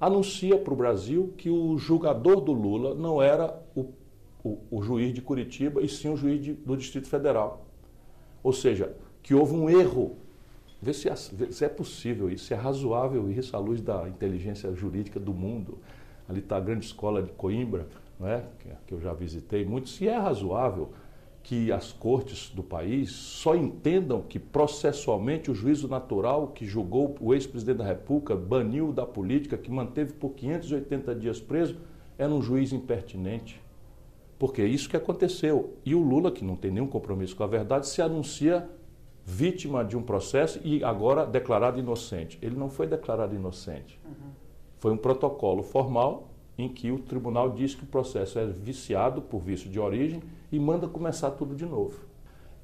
[0.00, 3.90] anuncia para o Brasil que o julgador do Lula não era o,
[4.42, 7.66] o, o juiz de Curitiba, e sim o juiz de, do Distrito Federal.
[8.42, 10.16] Ou seja, que houve um erro.
[10.80, 14.08] Vê se, é, vê se é possível isso, se é razoável isso à luz da
[14.08, 15.76] inteligência jurídica do mundo.
[16.26, 17.86] Ali está a grande escola de Coimbra,
[18.22, 18.42] é?
[18.58, 19.90] que, que eu já visitei muito.
[19.90, 20.88] Se é razoável
[21.42, 27.34] que as cortes do país só entendam que processualmente o juízo natural que julgou o
[27.34, 31.76] ex-presidente da República, baniu da política, que manteve por 580 dias preso,
[32.18, 33.60] era um juiz impertinente.
[34.38, 35.76] Porque é isso que aconteceu.
[35.84, 38.68] E o Lula, que não tem nenhum compromisso com a verdade, se anuncia
[39.24, 42.38] vítima de um processo e agora declarado inocente.
[42.40, 43.98] Ele não foi declarado inocente.
[44.04, 44.30] Uhum.
[44.78, 49.40] Foi um protocolo formal em que o tribunal diz que o processo é viciado por
[49.40, 51.98] vício de origem e manda começar tudo de novo.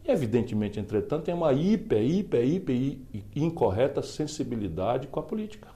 [0.04, 2.98] E, evidentemente, entretanto, tem uma hiper, hiper, hiper
[3.34, 5.68] incorreta sensibilidade com a política.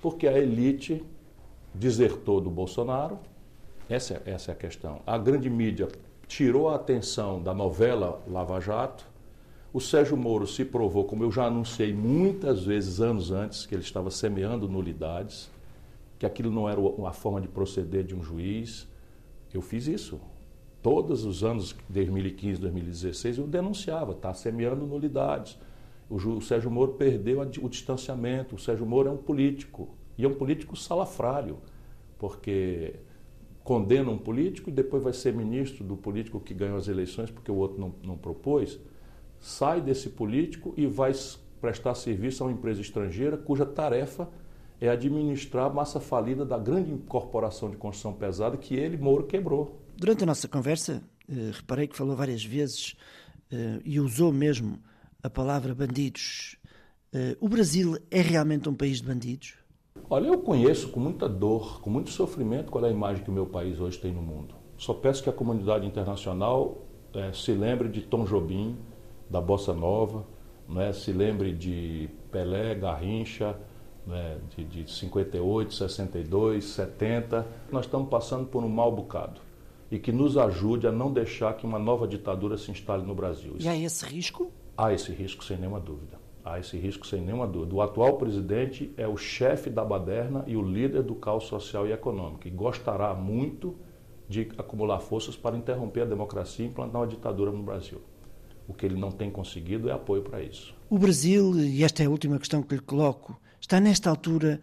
[0.00, 1.04] Porque a elite
[1.74, 3.18] desertou do Bolsonaro,
[3.88, 5.00] essa, essa é a questão.
[5.06, 5.88] A grande mídia
[6.26, 9.06] tirou a atenção da novela Lava Jato.
[9.72, 13.82] O Sérgio Moro se provou, como eu já anunciei muitas vezes anos antes, que ele
[13.82, 15.50] estava semeando nulidades
[16.18, 18.88] que aquilo não era uma forma de proceder de um juiz.
[19.54, 20.20] Eu fiz isso.
[20.82, 25.58] Todos os anos, 2015, 2016, eu denunciava, está semeando nulidades.
[26.08, 28.54] O, Sérgio Moro perdeu o distanciamento.
[28.54, 29.88] O Sérgio Moro é um político.
[30.16, 31.58] E é um político salafrário,
[32.18, 32.94] porque
[33.62, 37.52] condena um político e depois vai ser ministro do político que ganhou as eleições porque
[37.52, 38.80] o outro não, não propôs.
[39.38, 41.12] Sai desse político e vai
[41.60, 44.28] prestar serviço a uma empresa estrangeira cuja tarefa
[44.80, 49.76] é administrar a massa falida da grande corporação de construção pesada que ele, Moro, quebrou.
[50.00, 52.94] Durante a nossa conversa, eh, reparei que falou várias vezes
[53.50, 54.78] eh, e usou mesmo
[55.20, 56.56] a palavra bandidos.
[57.12, 59.54] Eh, o Brasil é realmente um país de bandidos?
[60.08, 63.32] Olha, eu conheço com muita dor, com muito sofrimento, qual é a imagem que o
[63.32, 64.54] meu país hoje tem no mundo.
[64.76, 66.86] Só peço que a comunidade internacional
[67.34, 68.78] se lembre de Tom Jobim,
[69.28, 70.24] da Bossa Nova,
[70.68, 73.58] né, se lembre de Pelé, Garrincha,
[74.06, 79.47] né, de, de 58, 62, 70, nós estamos passando por um mau bocado
[79.90, 83.56] e que nos ajude a não deixar que uma nova ditadura se instale no Brasil.
[83.58, 84.52] E há esse risco?
[84.76, 86.18] Há esse risco, sem nenhuma dúvida.
[86.44, 87.74] Há esse risco, sem nenhuma dúvida.
[87.74, 91.92] O atual presidente é o chefe da baderna e o líder do caos social e
[91.92, 93.76] econômico e gostará muito
[94.28, 98.00] de acumular forças para interromper a democracia e implantar uma ditadura no Brasil.
[98.66, 100.74] O que ele não tem conseguido é apoio para isso.
[100.90, 104.60] O Brasil, e esta é a última questão que lhe coloco, está nesta altura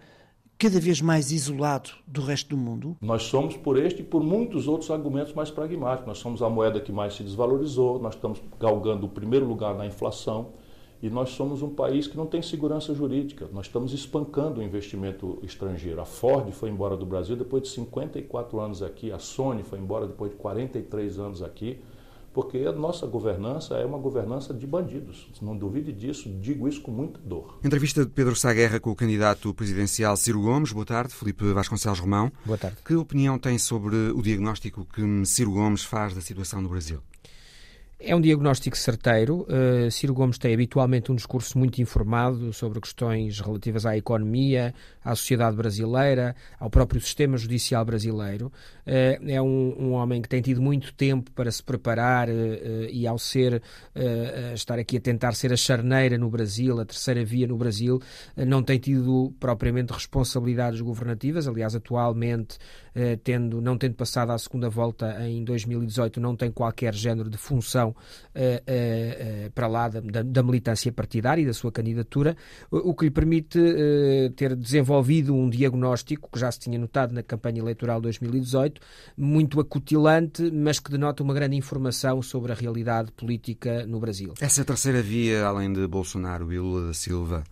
[0.58, 2.98] cada vez mais isolado do resto do mundo?
[3.02, 6.08] Nós somos por este e por muitos outros argumentos mais pragmáticos.
[6.08, 9.86] Nós somos a moeda que mais se desvalorizou, nós estamos galgando o primeiro lugar na
[9.86, 10.54] inflação
[11.02, 13.50] e nós somos um país que não tem segurança jurídica.
[13.52, 16.00] Nós estamos espancando o investimento estrangeiro.
[16.02, 20.08] A Ford foi embora do Brasil depois de 54 anos aqui, a Sony foi embora
[20.08, 21.80] depois de 43 anos aqui
[22.36, 25.32] porque a nossa governança é uma governança de bandidos.
[25.42, 27.58] Não duvide disso, digo isso com muita dor.
[27.64, 30.74] Entrevista de Pedro Sá Guerra com o candidato presidencial Ciro Gomes.
[30.74, 32.30] Boa tarde, Felipe Vasconcelos Romão.
[32.46, 32.78] Boa tarde.
[32.86, 37.00] Que opinião tem sobre o diagnóstico que Ciro Gomes faz da situação no Brasil?
[37.98, 39.48] É um diagnóstico certeiro.
[39.50, 45.16] Uh, Ciro Gomes tem habitualmente um discurso muito informado sobre questões relativas à economia, à
[45.16, 48.52] sociedade brasileira, ao próprio sistema judicial brasileiro.
[48.86, 52.34] Uh, é um, um, homem que tem tido muito tempo para se preparar uh,
[52.92, 53.62] e, ao ser,
[54.54, 58.02] estar aqui a tentar ser a charneira no Brasil, a terceira via no Brasil,
[58.36, 61.48] não tem tido propriamente responsabilidades governativas.
[61.48, 62.58] Aliás, atualmente,
[63.24, 67.85] tendo, não tendo passado à segunda volta em 2018, não tem qualquer género de função
[67.90, 72.36] uh, uh, para lá da, da, militância partidária e da sua candidatura,
[72.72, 73.60] o, que lhe permite
[74.36, 78.82] ter desenvolvido um diagnóstico que já se tinha notado na campanha eleitoral de 2018,
[79.18, 84.34] muito acutilante, mas que denota uma grande informação sobre a realidade política no Brasil.
[84.40, 87.44] Essa terceira via, além de Bolsonaro e Lula da Silva,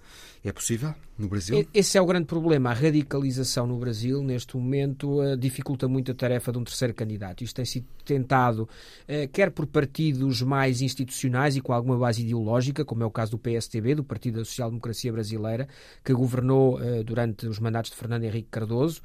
[0.44, 1.66] é possível no Brasil?
[1.74, 2.72] Esse é o grande problema.
[2.72, 7.44] A radicalização no Brasil, neste momento, dificulta muito a tarefa de um terceiro candidato.
[7.44, 12.84] Isto tem sido tentado, uh, quer por partidos mais institucionais e com alguma base ideológica,
[12.84, 15.68] como é o caso do PSTB, do Partido da Social Democracia Brasileira,
[16.04, 19.02] que governou uh, durante os mandatos de Fernando Henrique Cardoso,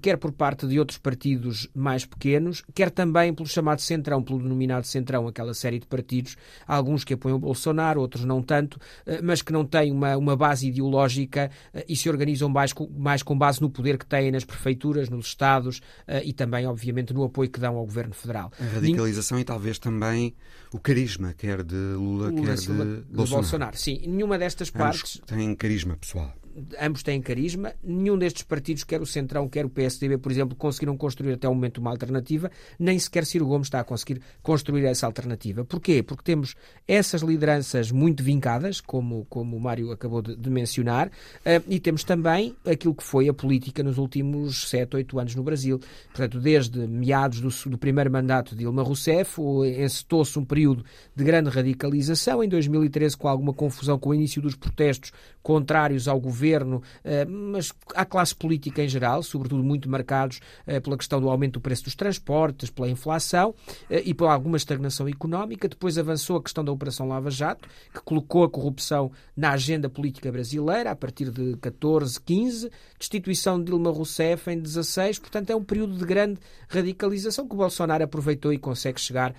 [0.00, 4.86] quer por parte de outros partidos mais pequenos, quer também pelo chamado Centrão, pelo denominado
[4.86, 8.78] Centrão, aquela série de partidos, alguns que apoiam Bolsonaro, outros não tanto,
[9.22, 13.22] mas que não têm uma uma base ideológica eh, e se organizam mais com, mais
[13.22, 17.24] com base no poder que têm nas prefeituras, nos Estados eh, e também, obviamente, no
[17.24, 18.52] apoio que dão ao Governo Federal.
[18.60, 20.34] A radicalização e talvez também
[20.72, 23.42] o carisma, quer de Lula, Lula quer de, de Bolsonaro.
[23.42, 23.76] Bolsonaro.
[23.76, 25.20] Sim, nenhuma destas partes.
[25.26, 26.34] Tem carisma pessoal
[26.80, 27.72] ambos têm carisma.
[27.82, 31.54] Nenhum destes partidos, quer o Centrão, quer o PSDB, por exemplo, conseguiram construir até o
[31.54, 32.50] momento uma alternativa.
[32.78, 35.64] Nem sequer Ciro Gomes está a conseguir construir essa alternativa.
[35.64, 36.02] Porquê?
[36.02, 36.54] Porque temos
[36.86, 42.04] essas lideranças muito vincadas, como, como o Mário acabou de, de mencionar, uh, e temos
[42.04, 45.80] também aquilo que foi a política nos últimos 7, 8 anos no Brasil.
[46.08, 49.40] Portanto, desde meados do, do primeiro mandato de Dilma Rousseff,
[49.78, 52.42] encetou-se um período de grande radicalização.
[52.42, 57.24] Em 2013, com alguma confusão com o início dos protestos contrários ao governo governo, eh,
[57.24, 61.60] mas à classe política em geral, sobretudo muito marcados eh, pela questão do aumento do
[61.60, 63.54] preço dos transportes, pela inflação
[63.90, 65.68] eh, e por alguma estagnação económica.
[65.68, 70.30] Depois avançou a questão da Operação Lava Jato, que colocou a corrupção na agenda política
[70.30, 75.18] brasileira a partir de 14, 15, destituição de Dilma Rousseff em 16.
[75.18, 79.34] Portanto, é um período de grande radicalização que o Bolsonaro aproveitou e consegue chegar,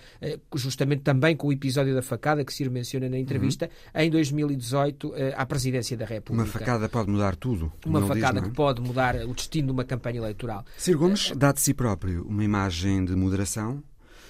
[0.55, 4.01] justamente também com o episódio da facada que Ciro menciona na entrevista, uhum.
[4.01, 6.43] em 2018 à presidência da República.
[6.43, 7.71] Uma facada pode mudar tudo.
[7.85, 8.49] Uma facada diz, é?
[8.49, 10.65] que pode mudar o destino de uma campanha eleitoral.
[10.77, 13.83] Ciro Gomes dá de si próprio uma imagem de moderação.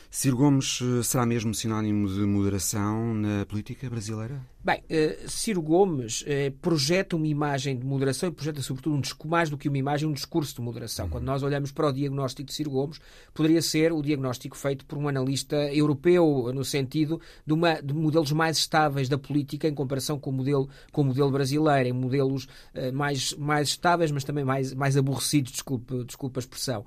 [0.09, 4.41] Ciro Gomes eh, será mesmo sinónimo de moderação na política brasileira?
[4.67, 9.49] Bem, uh, Ciro Gomes uh, projeta uma imagem de moderação e projeta, sobretudo, um mais
[9.49, 11.05] do que uma imagem, um discurso de moderação.
[11.05, 11.11] Uhum.
[11.11, 12.99] Quando nós olhamos para o diagnóstico de Ciro Gomes,
[13.33, 18.33] poderia ser o diagnóstico feito por um analista europeu, no sentido de, uma, de modelos
[18.33, 22.43] mais estáveis da política em comparação com o modelo, com o modelo brasileiro, em modelos
[22.75, 26.85] uh, mais, mais estáveis, mas também mais, mais aborrecidos, desculpe, desculpe a expressão.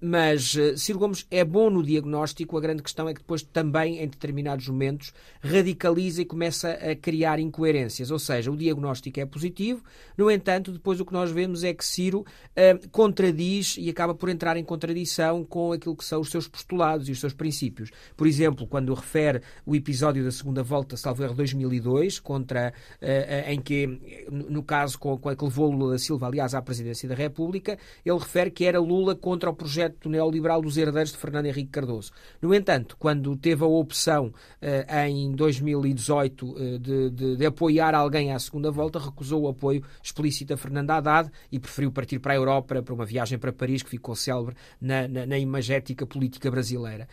[0.00, 4.08] mas Ciro Gomes é bom no diagnóstico, a grande questão é que depois também, em
[4.08, 9.82] determinados momentos, radicaliza e começa a criar incoerências, ou seja, o diagnóstico é positivo,
[10.16, 14.28] no entanto, depois o que nós vemos é que Ciro uh, contradiz e acaba por
[14.28, 17.90] entrar em contradição com aquilo que são os seus postulados e os seus princípios.
[18.16, 23.60] Por exemplo, quando refere o episódio da segunda volta, salvo erro 2002, contra, uh, em
[23.60, 27.78] que, no caso com, com que levou Lula da Silva, aliás, à presidência da República,
[28.04, 32.12] ele refere que era Lula contra o projeto neoliberal dos herdeiros de Fernando Henrique Cardoso.
[32.40, 38.38] No entanto, quando teve a opção uh, em 2018 de, de, de, apoiar alguém à
[38.38, 42.82] segunda volta, recusou o apoio explícito a Fernando Haddad e preferiu partir para a Europa,
[42.82, 47.08] para uma viagem para Paris, que ficou célebre na, na, na imagética política brasileira.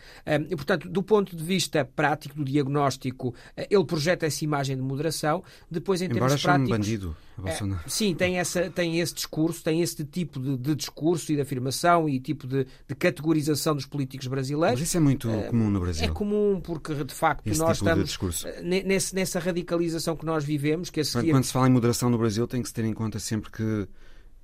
[0.48, 4.82] E, portanto, do ponto de vista prático do diagnóstico, eh, ele projeta essa imagem de
[4.82, 5.42] moderação.
[5.70, 6.70] Depois, em Embora termos práticos.
[6.70, 7.16] bandido.
[7.44, 11.40] É, sim, tem, essa, tem esse discurso, tem esse tipo de, de discurso e de
[11.40, 14.78] afirmação e tipo de, de, categorização dos políticos brasileiros.
[14.78, 16.04] Mas isso é é muito comum no Brasil.
[16.04, 20.44] É comum porque, de facto, Esse nós tipo estamos eh, nesse- nessa radicalização que nós
[20.44, 21.30] vivemos, que a Quando, seguir...
[21.32, 23.88] quando se fala em moderação no Brasil, tem que se ter em conta sempre que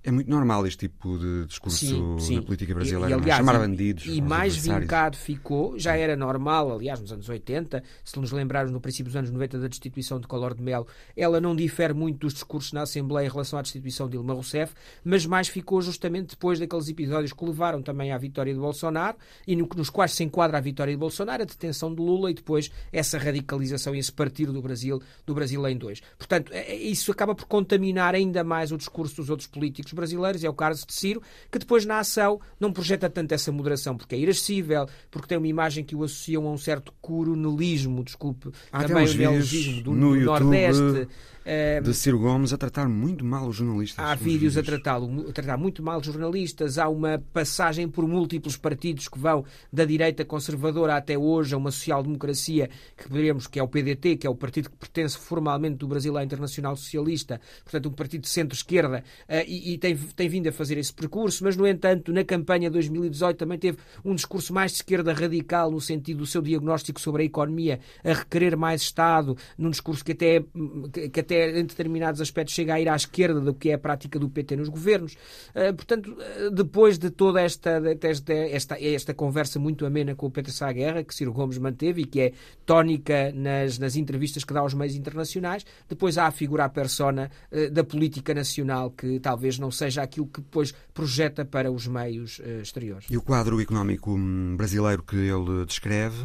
[0.07, 2.37] é muito normal este tipo de discurso Sim, sim.
[2.37, 3.07] na política E- brasileira.
[3.09, 3.23] e, não é?
[3.23, 4.07] aliás, chamar e- bandidos.
[4.07, 8.81] E mais vincado ficou, já era normal, aliás, nos anos 80, se nos lembrarmos no
[8.81, 12.33] princípio dos anos 90 da destituição de Collor de Mello, ela não difere muito dos
[12.35, 14.73] discursos na Assembleia em relação à destituição de Dilma Rousseff,
[15.05, 19.16] mas mais ficou justamente depois daqueles episódios que levaram também à vitória de Bolsonaro
[19.47, 22.35] e no, nos quais se enquadra a vitória de Bolsonaro, a detenção de Lula e
[22.35, 26.01] depois essa radicalização e esse partido do Brasil, do Brasil em dois.
[26.16, 30.45] Portanto, é- é- isso acaba por contaminar ainda mais o discurso dos outros políticos brasileiros,
[30.45, 34.15] é o caso de Ciro, que depois na ação não projeta tanto essa moderação, porque
[34.15, 38.85] é irascível, porque tem uma imagem que o associam a um certo coronelismo, desculpe, Há
[38.85, 41.09] também o neologismo do, no do Nordeste.
[41.47, 44.05] Eh, De Ciro Gomes a tratar muito mal os jornalistas.
[44.05, 48.07] Há Os vídeos a tratá-lo, a tratar muito mal os jornalistas, há uma passagem por
[48.07, 53.59] múltiplos partidos que vão da direita conservadora até hoje a uma social-democracia que poderíamos, que
[53.59, 57.41] é o PDT, que é o partido que pertence formalmente do Brasil à Internacional Socialista,
[57.63, 61.45] portanto um partido de centro-esquerda, eh, e, e tem, tem vindo a fazer esse percurso,
[61.45, 65.71] mas no entanto na campanha de 2018 também teve um discurso mais de esquerda radical
[65.71, 70.13] no sentido do seu diagnóstico sobre a economia, a requerer mais Estado, num discurso que
[70.13, 70.45] até,
[70.93, 73.79] que que até em determinados aspectos chega a ir à esquerda do que é a
[73.79, 75.16] prática do PT nos governos.
[75.55, 80.31] Eh, portanto, eh, depois de toda esta, esta, esta, esta conversa muito amena com o
[80.31, 82.33] Pedro Sá Guerra, que Ciro Gomes manteve e que é
[82.64, 87.31] tónica nas, nas entrevistas que dá aos meios internacionais, depois há a figura, a persona
[87.51, 92.40] eh, da política nacional, que talvez não seja aquilo que depois projeta para os meios
[92.62, 93.07] exteriores.
[93.11, 96.25] E o quadro económico hum, brasileiro que ele descreve,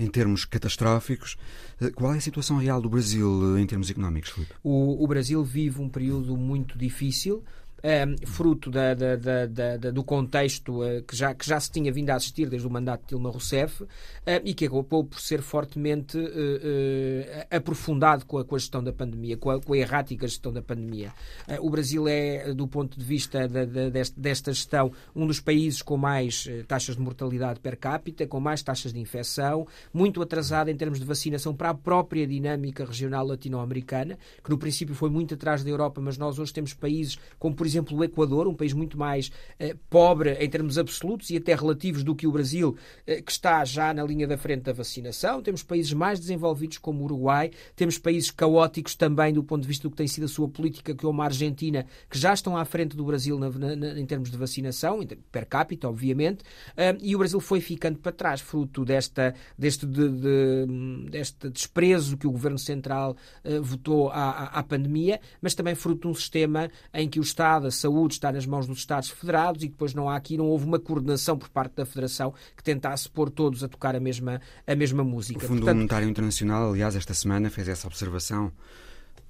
[0.00, 1.36] em termos catastróficos,
[1.80, 4.34] eh, qual é a situação real do Brasil eh, em termos económicos?
[4.62, 7.44] O, o Brasil vive um período muito difícil.
[7.82, 12.10] Ehm, fruto da- da- da- do contexto eh, que, já, que já se tinha vindo
[12.10, 13.84] a assistir desde o mandato de Dilma Rousseff
[14.26, 19.50] eh, e que acabou por ser fortemente eh, aprofundado com a, gestão da pandemia, com
[19.50, 21.12] a, com a errática gestão da pandemia.
[21.60, 26.48] O Brasil é, do ponto de vista deste- desta gestão, um dos países com mais
[26.68, 31.04] taxas de mortalidade per capita, com mais taxas de infecção, muito atrasado em termos de
[31.04, 36.00] vacinação para a própria dinâmica regional latino-americana, que no princípio foi muito atrás da Europa,
[36.00, 39.76] mas nós hoje temos países como, por exemplo, o Equador, um país muito mais eh,
[39.88, 43.94] pobre em termos absolutos e até relativos do que o Brasil, eh, que está já
[43.94, 45.40] na linha da frente da vacinação.
[45.42, 49.84] Temos países mais desenvolvidos como o Uruguai, temos países caóticos também do ponto de vista
[49.88, 52.96] do que tem sido a sua política, como a Argentina, que já estão à frente
[52.96, 56.42] do Brasil na- na- em termos de vacinação, per capita, obviamente,
[56.76, 62.16] ah, e o Brasil foi ficando para trás, fruto desta, deste, de- de- deste desprezo
[62.16, 66.14] que o Governo Central ah, votou à, à- à pandemia, mas também fruto de um
[66.14, 69.94] sistema em que o Estado, a saúde, está nas mãos dos Estados federados e depois
[69.94, 73.62] não há aqui, não houve uma coordenação por parte da Federação que tentasse pôr todos
[73.64, 75.40] a tocar a mesma, a mesma O música.
[75.40, 78.52] Fundo Portanto, Monetário Internacional, aliás, esta semana fez essa observação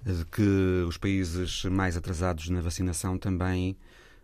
[0.02, 3.76] de que os países mais atrasados na vacinação também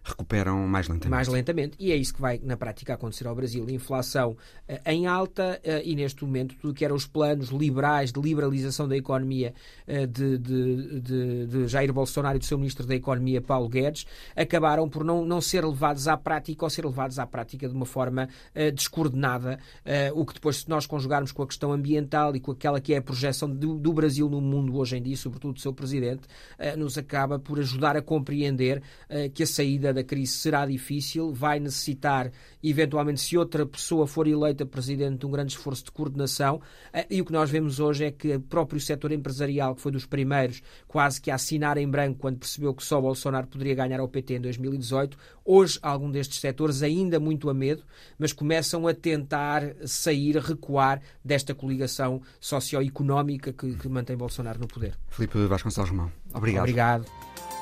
[0.07, 1.11] recuperam mais lentamente.
[1.11, 1.77] mais lentamente.
[1.79, 3.69] E é isso que vai, na prática, acontecer ao Brasil.
[3.69, 4.37] Inflação
[4.69, 8.87] eh, em alta eh, e, neste momento, tudo que eram os planos liberais de liberalização
[8.87, 9.53] da economia
[9.87, 14.07] eh, de, de, de, de Jair Bolsonaro e do seu ministro da Economia, Paulo Guedes,
[14.37, 17.87] acabaram por não, não ser levados à prática ou ser levados à prática de uma
[17.87, 18.29] forma
[18.75, 19.59] descoordenada,
[20.15, 22.99] o que depois, se nós conjugarmos com a questão ambiental e com aquela que é
[22.99, 26.23] a projeção do, do Brasil no mundo hoje em dia, sobretudo do seu presidente,
[26.77, 28.83] nos acaba por ajudar a compreender
[29.35, 32.31] que a saída da crise será difícil, vai necessitar,
[32.63, 36.61] eventualmente, se outra pessoa for eleita presidente, de um grande esforço de coordenação.
[36.93, 39.91] eh, E o que nós vemos hoje é que o próprio setor empresarial, que foi
[39.91, 43.99] dos primeiros quase que a assinar em branco quando percebeu que só Bolsonaro poderia ganhar
[44.01, 47.83] ao PT em 2018, hoje algum destes setores, ainda muito a medo,
[48.19, 54.95] mas começam a tentar sair, recuar desta coligação socioeconómica que, que mantém Bolsonaro no poder.
[55.09, 56.63] Filipe Vasconcelos Romão, obrigado.
[56.63, 57.56] Obrigado.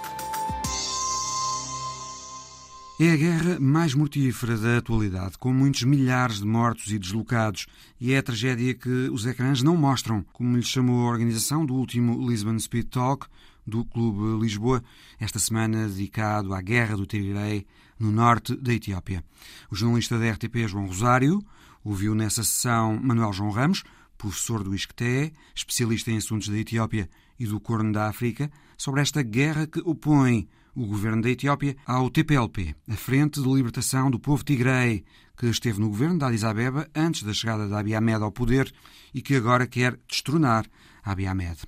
[3.00, 7.66] É a guerra mais mortífera da atualidade, com muitos milhares de mortos e deslocados,
[8.00, 11.75] e é a tragédia que os ecrãs não mostram, como lhe chamou a organização do
[11.75, 13.27] último Lisbon Speed Talk
[13.66, 14.81] do Clube Lisboa,
[15.18, 17.66] esta semana dedicado à guerra do Tigray
[17.98, 19.25] no norte da Etiópia.
[19.68, 21.44] O jornalista da RTP, João Rosário,
[21.83, 23.83] ouviu nessa sessão Manuel João Ramos,
[24.16, 27.10] professor do ISCTE, especialista em assuntos da Etiópia
[27.40, 28.48] e do Corno da África,
[28.79, 34.10] sobre esta guerra que opõe o governo da Etiópia ao TPLP, a Frente de Libertação
[34.10, 35.04] do Povo Tigrei,
[35.37, 38.72] que esteve no governo de Addis Abeba antes da chegada de Abiy Ahmed ao poder
[39.12, 40.66] e que agora quer destronar
[41.02, 41.58] Abiy Ahmed.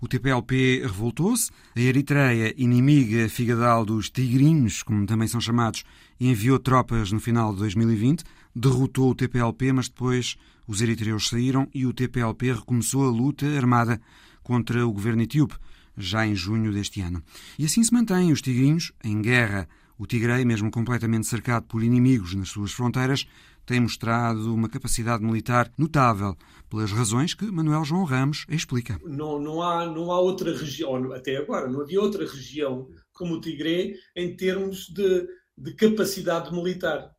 [0.00, 5.84] O TPLP revoltou-se, a Eritreia, inimiga figadal dos tigrinhos, como também são chamados,
[6.18, 10.36] enviou tropas no final de 2020, derrotou o TPLP, mas depois
[10.66, 14.00] os eritreus saíram e o TPLP recomeçou a luta armada
[14.42, 15.56] contra o governo etíope,
[15.96, 17.22] já em junho deste ano.
[17.58, 19.68] E assim se mantêm os tigrinhos em guerra.
[19.98, 23.26] O Tigray, mesmo completamente cercado por inimigos nas suas fronteiras,
[23.64, 26.36] tem mostrado uma capacidade militar notável,
[26.68, 28.98] pelas razões que Manuel João Ramos explica.
[29.04, 33.40] Não, não, há, não há outra região, até agora, não havia outra região como o
[33.40, 35.26] Tigre em termos de,
[35.56, 37.10] de capacidade militar.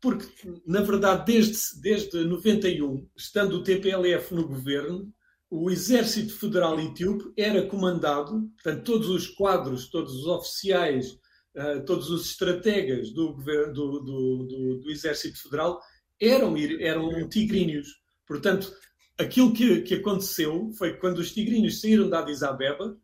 [0.00, 0.26] Porque,
[0.66, 5.10] na verdade, desde, desde 91, estando o TPLF no governo,
[5.56, 11.12] o exército federal etíope era comandado, portanto, todos os quadros, todos os oficiais,
[11.54, 15.80] uh, todos os estrategas do, do, do, do, exército federal
[16.20, 17.86] eram, eram tigríneos.
[18.26, 18.74] Portanto,
[19.16, 22.98] aquilo que, que aconteceu foi quando os tigríneos saíram da Addis Abeba,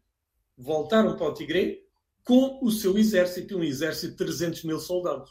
[0.59, 1.79] voltaram para o Tigre
[2.25, 5.31] com o seu exército, um exército de 300 mil soldados.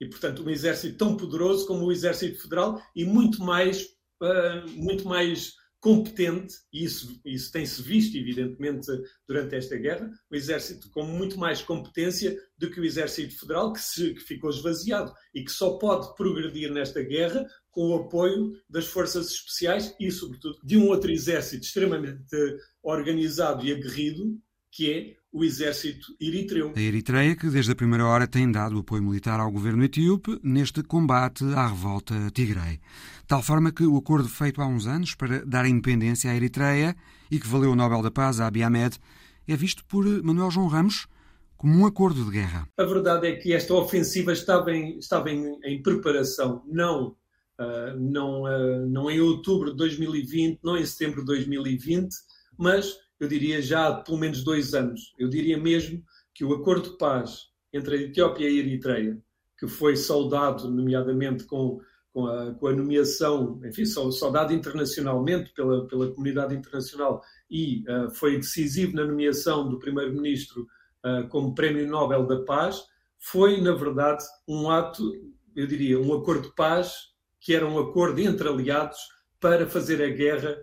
[0.00, 3.84] E, portanto, um exército tão poderoso como o exército federal e muito mais,
[4.20, 8.86] uh, muito mais competente, e isso, isso tem-se visto, evidentemente,
[9.26, 13.80] durante esta guerra, o exército com muito mais competência do que o exército federal, que,
[13.80, 18.86] se, que ficou esvaziado e que só pode progredir nesta guerra com o apoio das
[18.86, 22.36] forças especiais e, sobretudo, de um outro exército extremamente
[22.82, 24.38] organizado e aguerrido,
[24.70, 26.72] que é o exército eritreu.
[26.76, 30.82] A Eritreia, que desde a primeira hora tem dado apoio militar ao governo etíope neste
[30.82, 32.80] combate à revolta Tigray.
[33.26, 36.96] Tal forma que o acordo feito há uns anos para dar independência à Eritreia
[37.30, 38.98] e que valeu o Nobel da Paz a Abiy Ahmed
[39.46, 41.06] é visto por Manuel João Ramos
[41.56, 42.66] como um acordo de guerra.
[42.76, 47.08] A verdade é que esta ofensiva estava em, estava em, em preparação, não,
[47.60, 52.08] uh, não, uh, não em outubro de 2020, não em setembro de 2020,
[52.58, 55.14] mas eu diria já há pelo menos dois anos.
[55.18, 56.02] Eu diria mesmo
[56.34, 59.22] que o acordo de paz entre a Etiópia e a Eritreia,
[59.58, 61.78] que foi saudado, nomeadamente com,
[62.12, 68.38] com, a, com a nomeação, enfim, saudado internacionalmente pela, pela comunidade internacional e uh, foi
[68.38, 70.66] decisivo na nomeação do primeiro-ministro
[71.04, 72.82] uh, como Prémio Nobel da Paz,
[73.18, 75.12] foi, na verdade, um ato,
[75.54, 78.98] eu diria, um acordo de paz que era um acordo entre aliados
[79.38, 80.56] para fazer a guerra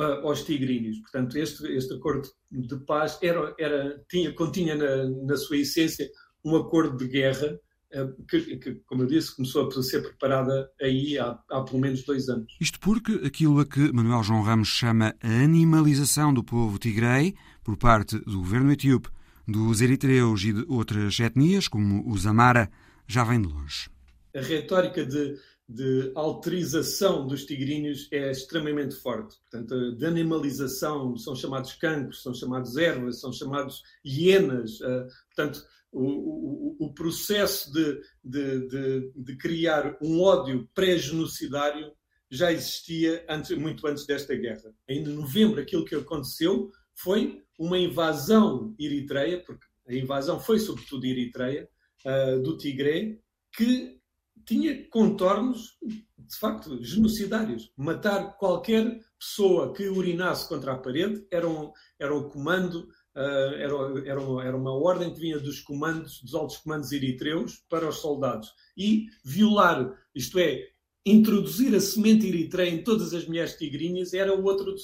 [0.00, 0.98] aos tigrinhos.
[1.00, 6.08] Portanto, este, este acordo de paz era, era, tinha, continha na, na sua essência
[6.44, 7.58] um acordo de guerra
[7.92, 12.04] eh, que, que, como eu disse, começou a ser preparada aí há, há, pelo menos
[12.04, 12.56] dois anos.
[12.60, 17.34] Isto porque aquilo a que Manuel João Ramos chama a animalização do povo tigrei
[17.64, 19.08] por parte do governo etíope,
[19.46, 22.70] dos eritreus e de outras etnias, como os Amara,
[23.08, 23.90] já vem de longe.
[24.36, 25.36] A retórica de
[25.70, 29.36] de alterização dos tigrinhos é extremamente forte.
[29.48, 34.80] Portanto, de animalização, são chamados cancros, são chamados ervas, são chamados hienas.
[34.80, 41.92] Uh, portanto, o, o, o processo de, de, de, de, criar um ódio pré-genocidário
[42.28, 44.74] já existia antes, muito antes desta guerra.
[44.88, 51.68] Em novembro, aquilo que aconteceu foi uma invasão eritreia, porque a invasão foi sobretudo eritreia,
[52.04, 53.20] uh, do Tigre,
[53.52, 53.99] que
[54.44, 57.72] tinha contornos, de facto, genocidários.
[57.76, 63.74] Matar qualquer pessoa que urinasse contra a parede era um, era um comando, uh, era,
[64.06, 67.96] era, uma, era uma ordem que vinha dos comandos, dos altos comandos eritreus para os
[67.96, 68.52] soldados.
[68.76, 70.68] E violar, isto é,
[71.04, 74.74] introduzir a semente eritreia em todas as mulheres tigrinhas era outro,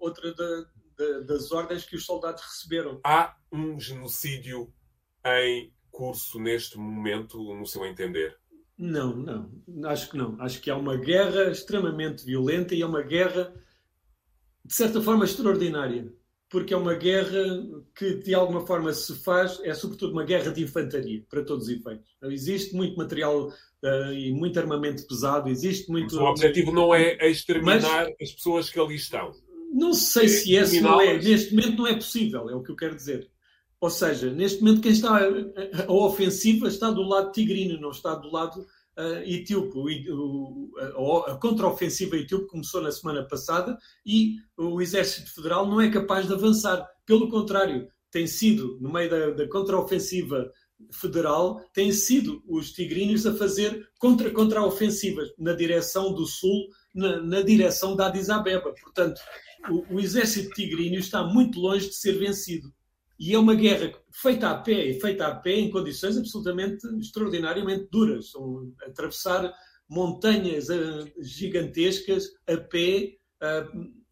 [0.00, 3.00] outra da, da, das ordens que os soldados receberam.
[3.04, 4.72] Há um genocídio
[5.24, 8.38] em curso neste momento, no seu entender?
[8.78, 9.50] Não, não,
[9.88, 10.36] acho que não.
[10.40, 13.54] Acho que há uma guerra extremamente violenta e é uma guerra,
[14.64, 16.12] de certa forma, extraordinária.
[16.48, 17.42] Porque é uma guerra
[17.94, 21.70] que, de alguma forma, se faz, é sobretudo uma guerra de infantaria, para todos os
[21.70, 22.08] efeitos.
[22.22, 26.14] Existe muito material uh, e muito armamento pesado, existe muito.
[26.14, 29.32] Mas o objetivo não é exterminar Mas, as pessoas que ali estão.
[29.72, 31.18] Não sei é se esse não é.
[31.18, 33.28] Neste momento não é possível, é o que eu quero dizer.
[33.80, 38.30] Ou seja, neste momento quem está a, ofensiva está do lado tigrino, não está do
[38.30, 40.10] lado uh, etíope.
[40.10, 45.80] O, o, a, a contraofensiva etíope começou na semana passada e o Exército Federal não
[45.80, 46.86] é capaz de avançar.
[47.04, 50.50] Pelo contrário, tem sido, no meio da, da contraofensiva
[50.92, 57.96] federal, têm sido os tigrinos a fazer contra-ofensivas na direção do sul, na, na, direção
[57.96, 58.74] da Addis Abeba.
[58.82, 59.20] Portanto,
[59.70, 62.72] o, o exército tigrino está muito longe de ser vencido.
[63.18, 68.30] E é uma guerra feita a pé, feita a pé em condições absolutamente extraordinariamente duras.
[68.30, 69.52] São atravessar
[69.88, 73.16] montanhas uh, gigantescas a pé,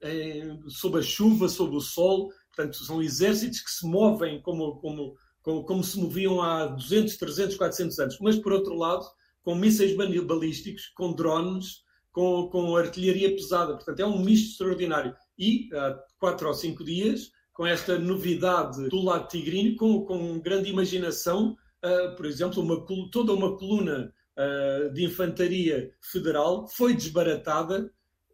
[0.02, 2.30] em, sob a chuva, sob o sol.
[2.54, 7.56] Portanto, são exércitos que se movem como, como, como, como se moviam há 200, 300,
[7.56, 8.18] 400 anos.
[8.20, 9.04] Mas, por outro lado,
[9.42, 11.82] com mísseis balísticos, com drones,
[12.12, 13.74] com, com artilharia pesada.
[13.74, 15.14] Portanto, é um misto extraordinário.
[15.38, 20.68] E há quatro ou cinco dias, com esta novidade do lado tigrinho, com, com grande
[20.68, 27.90] imaginação, uh, por exemplo, uma, toda uma coluna uh, de infantaria federal foi desbaratada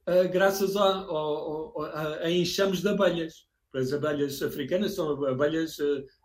[0.08, 3.46] uh, graças a, a, a, a, enxames de abelhas.
[3.74, 5.76] As abelhas africanas são abelhas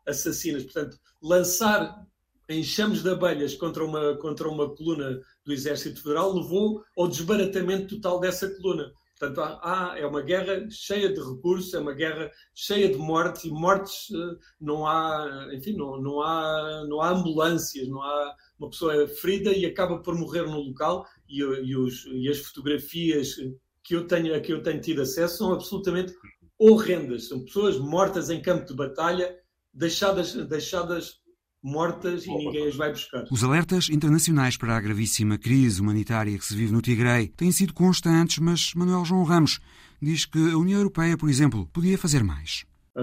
[0.08, 0.64] assassinas.
[0.64, 2.02] Portanto, lançar
[2.50, 8.20] enxames de abelhas contra uma, contra uma coluna do Exército Federal levou ao desbaratamento total
[8.20, 8.91] dessa coluna.
[9.18, 9.59] Portanto, há,
[9.93, 14.07] há, é uma guerra cheia de recursos, é uma guerra cheia de mortes, e mortes
[14.13, 19.51] eh, não há, enfim, não, não, há, não há ambulâncias, não há uma pessoa ferida
[19.51, 23.36] e acaba por morrer no local, e, e, os, e as fotografias
[23.84, 26.13] que eu, tenho, que eu tenho tido acesso são absolutamente
[26.57, 27.28] horrendas.
[27.30, 29.34] São pessoas mortas em campo de batalha,
[29.74, 31.22] deixadas, deixadas
[31.66, 33.26] mortas e ninguém as vai buscar.
[33.32, 37.74] Os alertas internacionais para a gravíssima crise humanitária que se vive no Tigray têm sido
[37.74, 39.59] constantes, mas Manuel João Ramos
[39.99, 42.66] diz que a União Europeia, por exemplo, podia fazer mais.
[42.95, 43.01] A,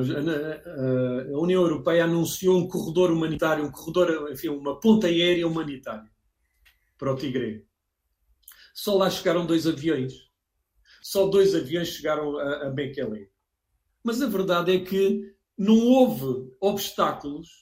[1.40, 6.08] União Europeia anunciou um corredor humanitário, um corredor, enfim, uma ponta aérea humanitária
[6.96, 7.64] para o Tigray.
[8.72, 10.12] Só lá chegaram dois aviões.
[11.02, 13.28] Só dois aviões chegaram a, a Mekele.
[14.04, 17.61] Mas a verdade é que não houve obstáculos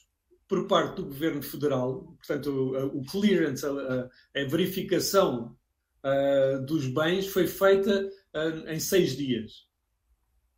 [0.51, 5.55] por parte do governo federal, portanto, o, clearance, a, a, verificação
[6.03, 9.65] uh, dos bens foi feita uh, em seis dias.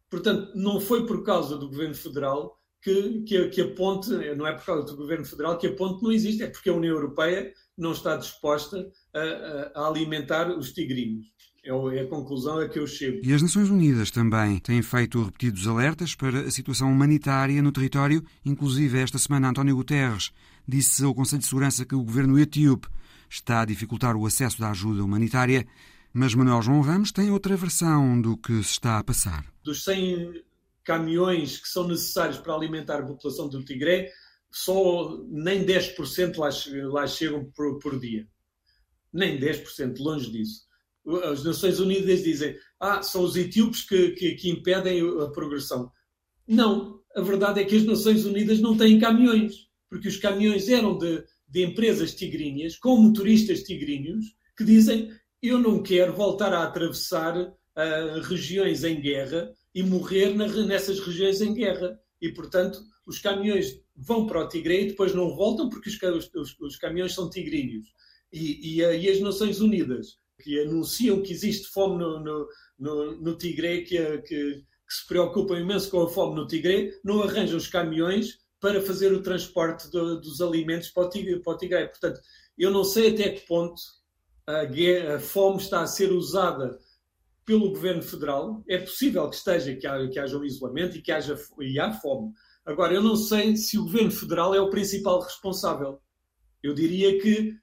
[0.09, 4.55] Portanto, não foi por causa do governo federal que, que, que, a ponte, não é
[4.55, 7.53] por causa do governo federal que a ponte não existe, é porque a União Europeia
[7.77, 11.27] não está disposta a, a alimentar os tigrinhos.
[11.63, 13.25] É, é a conclusão a que eu chego.
[13.25, 18.23] E as Nações Unidas também têm feito repetidos alertas para a situação humanitária no território.
[18.45, 20.31] Inclusive, esta semana, António Guterres
[20.67, 22.89] disse ao Conselho de Segurança que o governo etíope
[23.29, 25.65] está a dificultar o acesso da ajuda humanitária.
[26.11, 29.45] Mas Manuel João Ramos tem outra versão do que se está a passar.
[29.63, 30.43] Dos 100
[30.83, 34.11] caminhões que são necessários para alimentar a população do Tigré,
[34.51, 36.49] só nem 10% lá,
[36.89, 38.27] lá chegam por, por dia.
[39.13, 40.72] Nem 10%, longe disso
[41.05, 45.91] as Nações Unidas dizem ah, são os etíopes que, que, que, impedem a progressão.
[46.47, 50.97] Não, a verdade é que as Nações Unidas não têm caminhões, porque os caminhões eram
[50.97, 57.37] de, de empresas tigrinhas, com motoristas tigrinhos, que dizem eu não quero voltar a atravessar
[57.37, 61.99] uh, regiões em guerra e morrer na, nessas regiões em guerra.
[62.21, 66.59] E, portanto, os caminhões vão para o Tigre e depois não voltam porque os, os,
[66.59, 67.87] os caminhões são tigrinhos.
[68.31, 72.47] E, e, e as Nações Unidas que anunciam que existe fome no, no,
[72.79, 77.23] no, no Tigre, que, que, que, se preocupam imenso com a fome no Tigre, não
[77.23, 81.57] arranjam os caminhões para fazer o transporte do, dos alimentos para o, tigre, para o
[81.57, 81.87] Tigre.
[81.89, 82.21] Portanto,
[82.57, 83.81] eu não sei até que ponto
[84.47, 86.79] a, guerra, a fome está a ser usada
[87.45, 88.63] pelo governo federal.
[88.69, 91.91] É possível que esteja, que haja, que haja um isolamento e que haja e há
[91.91, 92.31] fome.
[92.65, 95.99] Agora, eu não sei se o governo federal é o principal responsável.
[96.61, 97.57] Eu diria que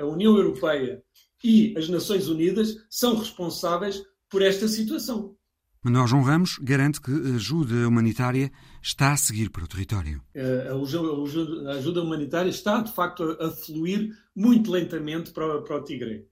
[0.00, 1.02] a União Europeia
[1.46, 5.36] e as Nações Unidas são responsáveis por esta situação.
[5.80, 8.50] Manuel João Ramos garante que a ajuda humanitária
[8.82, 10.20] está a seguir para o território.
[10.34, 15.84] A ajuda, a ajuda humanitária está, de facto, a, fluir muito lentamente para, para o
[15.84, 16.26] Tigre.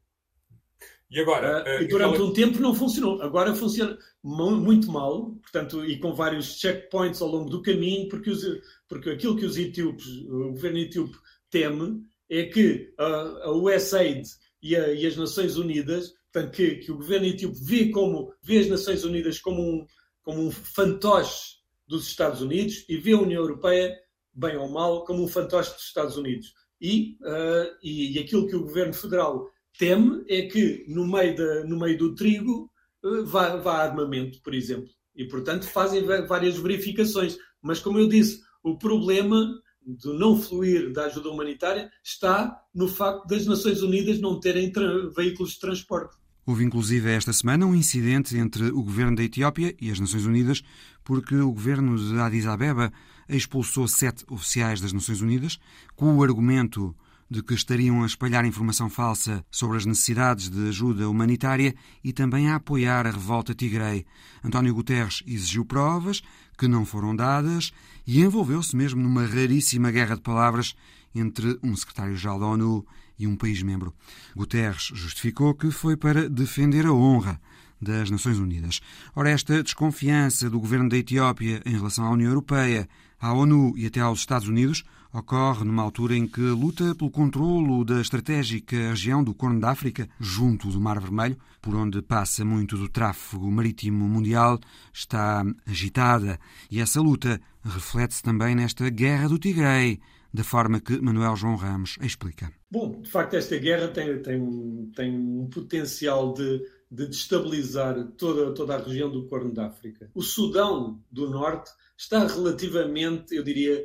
[1.09, 1.63] E agora?
[1.63, 3.23] Uh, e durante um tempo não funcionou.
[3.23, 8.45] Agora funciona muito mal, portanto, e com vários checkpoints ao longo do caminho, porque, os,
[8.89, 11.17] porque aquilo que os etíopes, o governo etíope
[11.49, 13.05] teme é que a,
[13.45, 14.27] a USAID
[14.65, 18.61] e, a, e as Nações Unidas, portanto, que, que, o governo etíope vê, como, vê
[18.61, 19.87] as Nações Unidas como um,
[20.23, 21.57] como um fantoche
[21.87, 23.95] dos Estados Unidos e vê a União Europeia,
[24.33, 26.55] bem ou mal, como um fantoche dos Estados Unidos.
[26.81, 29.47] E, uh, e, e, aquilo que o governo federal
[29.79, 32.71] teme é que no meio, da, no meio do trigo
[33.05, 34.89] uh, vá, vá armamento, por exemplo.
[35.15, 37.37] E, portanto, fazem várias verificações.
[37.61, 43.27] Mas, como eu disse, o problema do não fluir da ajuda humanitária está no facto
[43.27, 44.73] das Nações Unidas não terem
[45.15, 46.17] veículos de transporte.
[46.47, 50.63] Houve inclusive esta semana um incidente entre o governo da Etiópia e as Nações Unidas,
[51.03, 52.93] porque o governo de Addis Abeba
[53.29, 55.59] expulsou sete oficiais das Nações Unidas
[55.97, 56.95] com o argumento
[57.31, 62.51] de que estariam a espalhar informação falsa sobre as necessidades de ajuda humanitária e também
[62.51, 64.05] a apoiar a revolta tigrei.
[64.43, 66.23] António Guterres exigiu provas
[66.57, 67.73] que não foram dadas
[68.07, 70.75] e envolveu-se mesmo numa raríssima guerra de palavras
[71.15, 72.87] entre um secretário-geral da ONU
[73.19, 73.95] e um país membro.
[74.35, 77.41] Guterres justificou que foi para defender a honra
[77.81, 78.81] das Nações Unidas.
[79.15, 82.89] Ora, esta desconfiança do governo da Etiópia em relação à União Europeia,
[83.25, 87.11] à ONU e até aos Estados Unidos ocorre numa altura em que a luta pelo
[87.11, 92.45] controlo da estratégica região do Corno da África, junto do Mar Vermelho, por onde passa
[92.45, 94.61] muito do tráfego marítimo mundial,
[94.93, 96.39] está agitada.
[96.71, 100.01] E essa luta reflete-se também nesta guerra do Tigray,
[100.33, 102.53] da forma que Manuel João Ramos explica.
[102.71, 106.61] Bom, de facto, esta guerra tem, tem, tem um potencial de,
[106.95, 110.11] de destabilizar toda, toda a região do Corno da África.
[110.15, 113.85] O Sudão do Norte está relativamente, eu diria,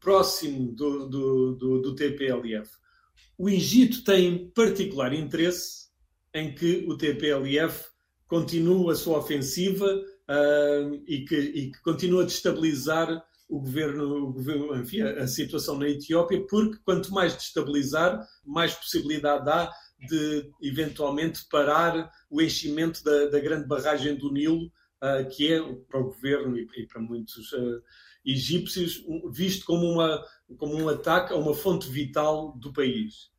[0.00, 2.70] próximo do, do, do, do TPLF.
[3.38, 5.88] O Egito tem particular interesse
[6.34, 7.88] em que o TPLF
[8.26, 14.32] continue a sua ofensiva uh, e, que, e que continue a destabilizar o governo, o
[14.32, 19.70] governo enfim, a situação na Etiópia, porque quanto mais destabilizar, mais possibilidade há
[20.08, 24.66] de eventualmente parar o enchimento da, da grande barragem do Nilo,
[25.02, 27.82] uh, que é para o governo e, e para muitos uh,
[28.24, 30.24] egípcios visto como, uma,
[30.58, 33.30] como um ataque a uma fonte vital do país.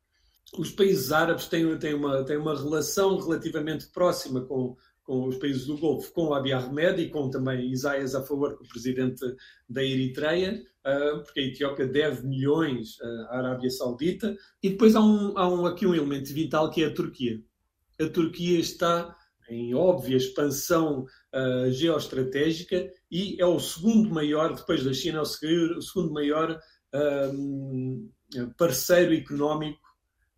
[0.58, 4.76] Os países árabes têm, têm, uma, têm uma relação relativamente próxima com,
[5.12, 9.22] com os países do Golfo, com Abiy Ahmed e com também Isaias Afawar, o presidente
[9.68, 12.96] da Eritreia, ah, porque a Etiópia deve milhões
[13.28, 14.34] à Arábia Saudita.
[14.62, 17.38] E depois há, um, há um, aqui um elemento vital que é a Turquia.
[18.00, 19.14] A Turquia está
[19.50, 21.04] em óbvia expansão
[21.34, 26.58] uh, geoestratégica e é o segundo maior, depois da China, é o segundo maior
[28.56, 29.78] parceiro económico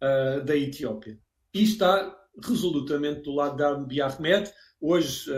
[0.02, 1.16] uh, da Etiópia.
[1.54, 4.50] E está resolutamente do lado da Abiy Ahmed.
[4.80, 5.30] Hoje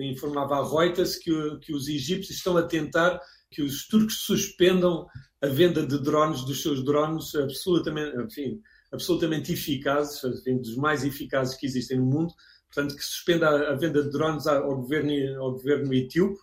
[0.00, 1.30] informava a Reuters que,
[1.60, 3.20] que os egípcios estão a tentar
[3.50, 5.06] que os turcos suspendam
[5.40, 8.60] a venda de drones, dos seus drones absolutamente, enfim,
[8.92, 12.34] absolutamente eficazes, enfim, dos mais eficazes que existem no mundo,
[12.66, 16.38] portanto, que suspenda a, venda de drones ao governo, ao governo etíope,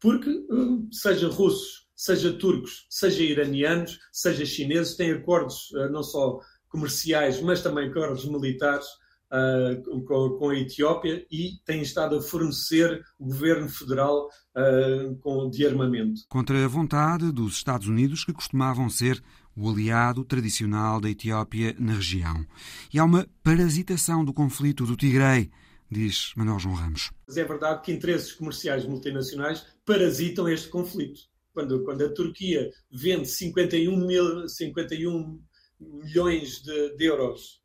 [0.00, 6.38] porque hum, seja russos, seja turcos, seja iranianos, seja chineses, têm acordos uh, não só
[6.68, 8.86] comerciais, mas também acordos militares
[9.32, 15.50] uh, com, com, a Etiópia e têm estado a fornecer o governo federal uh, com,
[15.50, 16.22] de armamento.
[16.28, 19.22] Contra a vontade dos Estados Unidos, que costumavam ser
[19.56, 22.46] o aliado tradicional da Etiópia na região.
[22.92, 25.50] E há uma parasitação do conflito do Tigray,
[25.90, 27.10] diz Manuel João Ramos.
[27.26, 31.20] Mas é verdade que interesses comerciais multinacionais parasitam este conflito.
[31.54, 35.40] Quando, quando a Turquia vende 51, mil, 51
[35.80, 37.62] milhões de, de euros,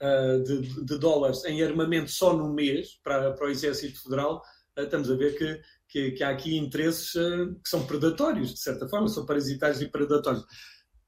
[0.00, 4.42] uh, de, de, dólares em armamento só no mês para, para o Exército Federal,
[4.76, 8.60] uh, estamos a ver que, que, que há aqui interesses uh, que são predatórios, de
[8.60, 10.44] certa forma, são parasitários e predatórios.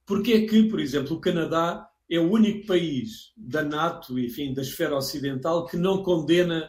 [0.06, 4.62] Porque é que, por exemplo, o Canadá é o único país da NATO, enfim, da
[4.62, 6.68] esfera ocidental, que não condena,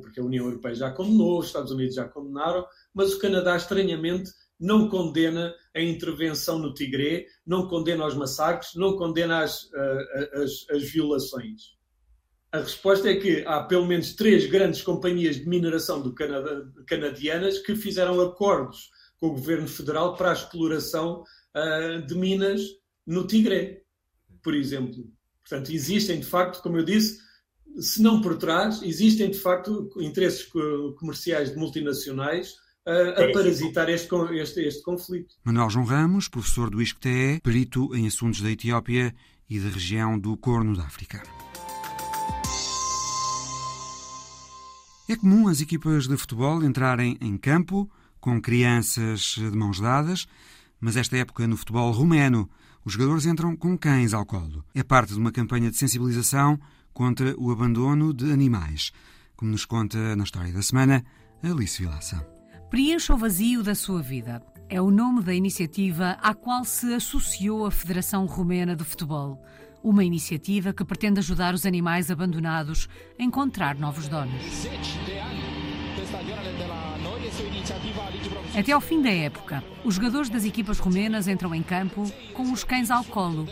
[0.00, 4.30] porque a União Europeia já condenou, os Estados Unidos já condenaram, mas o Canadá, estranhamente,
[4.58, 9.68] não condena a intervenção no Tigré, não condena os massacres, não condena as,
[10.32, 11.76] as, as violações.
[12.52, 16.14] A resposta é que há pelo menos três grandes companhias de mineração do
[16.86, 18.88] canadianas que fizeram acordos
[19.20, 21.22] com o governo federal para a exploração
[21.54, 22.62] uh, de minas
[23.06, 23.82] no Tigré,
[24.42, 25.10] por exemplo.
[25.42, 27.18] Portanto, existem de facto, como eu disse,
[27.78, 30.46] se não por trás, existem de facto interesses
[30.98, 32.54] comerciais de multinacionais
[32.86, 35.34] a parasitar este, este, este conflito.
[35.44, 39.14] Manuel João Ramos, professor do ISCTE, perito em assuntos da Etiópia
[39.50, 41.22] e da região do Corno da África.
[45.08, 50.26] É comum as equipas de futebol entrarem em campo com crianças de mãos dadas
[50.80, 52.48] mas esta época no futebol rumeno
[52.84, 54.64] os jogadores entram com cães ao colo.
[54.74, 56.58] É parte de uma campanha de sensibilização
[56.92, 58.92] contra o abandono de animais,
[59.34, 61.04] como nos conta na história da semana
[61.42, 62.35] Alice Vilaça.
[62.70, 64.42] Preencha o vazio da sua vida.
[64.68, 69.40] É o nome da iniciativa à qual se associou a Federação Romena de Futebol.
[69.84, 72.88] Uma iniciativa que pretende ajudar os animais abandonados
[73.18, 74.34] a encontrar novos donos.
[78.58, 82.64] Até ao fim da época, os jogadores das equipas romenas entram em campo com os
[82.64, 83.46] cães ao colo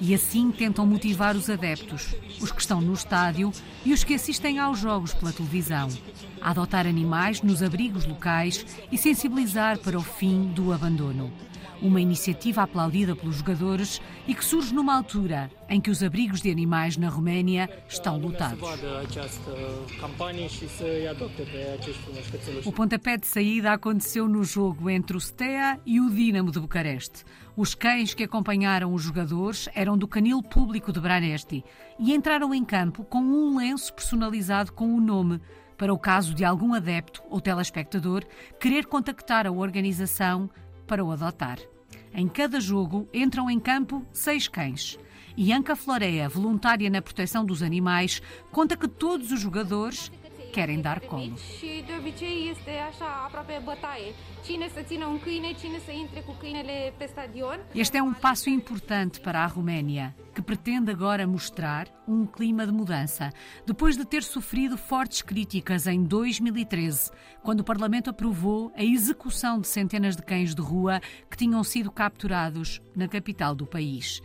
[0.00, 3.52] e assim tentam motivar os adeptos, os que estão no estádio
[3.84, 5.88] e os que assistem aos jogos pela televisão,
[6.40, 11.32] a adotar animais nos abrigos locais e sensibilizar para o fim do abandono.
[11.82, 16.50] Uma iniciativa aplaudida pelos jogadores e que surge numa altura em que os abrigos de
[16.50, 18.60] animais na Roménia estão lotados.
[22.64, 27.24] O pontapé de saída aconteceu no jogo entre o Steaua e o Dinamo de Bucareste.
[27.56, 31.64] Os cães que acompanharam os jogadores eram do canil público de Branesti
[31.98, 35.40] e entraram em campo com um lenço personalizado com o nome
[35.76, 38.24] para o caso de algum adepto ou telespectador
[38.58, 40.50] querer contactar a organização
[40.86, 41.58] para o adotar.
[42.14, 44.98] Em cada jogo entram em campo seis cães.
[45.36, 50.10] E Anca Florea, voluntária na proteção dos animais, conta que todos os jogadores
[50.56, 51.34] querem dar colo.
[57.74, 62.72] Este é um passo importante para a Roménia, que pretende agora mostrar um clima de
[62.72, 63.30] mudança,
[63.66, 67.10] depois de ter sofrido fortes críticas em 2013,
[67.42, 71.92] quando o Parlamento aprovou a execução de centenas de cães de rua que tinham sido
[71.92, 74.22] capturados na capital do país.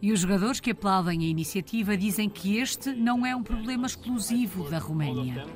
[0.00, 4.68] E os jogadores que aplaudem a iniciativa dizem que este não é um problema exclusivo
[4.68, 5.46] da Roménia.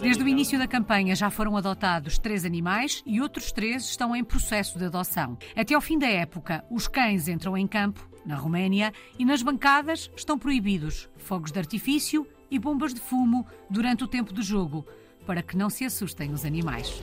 [0.00, 4.24] Desde o início da campanha já foram adotados três animais e outros três estão em
[4.24, 5.36] processo de adoção.
[5.54, 10.10] Até ao fim da época, os cães entram em campo, na Roménia, e nas bancadas
[10.16, 14.86] estão proibidos fogos de artifício e bombas de fumo durante o tempo do jogo,
[15.26, 17.02] para que não se assustem os animais.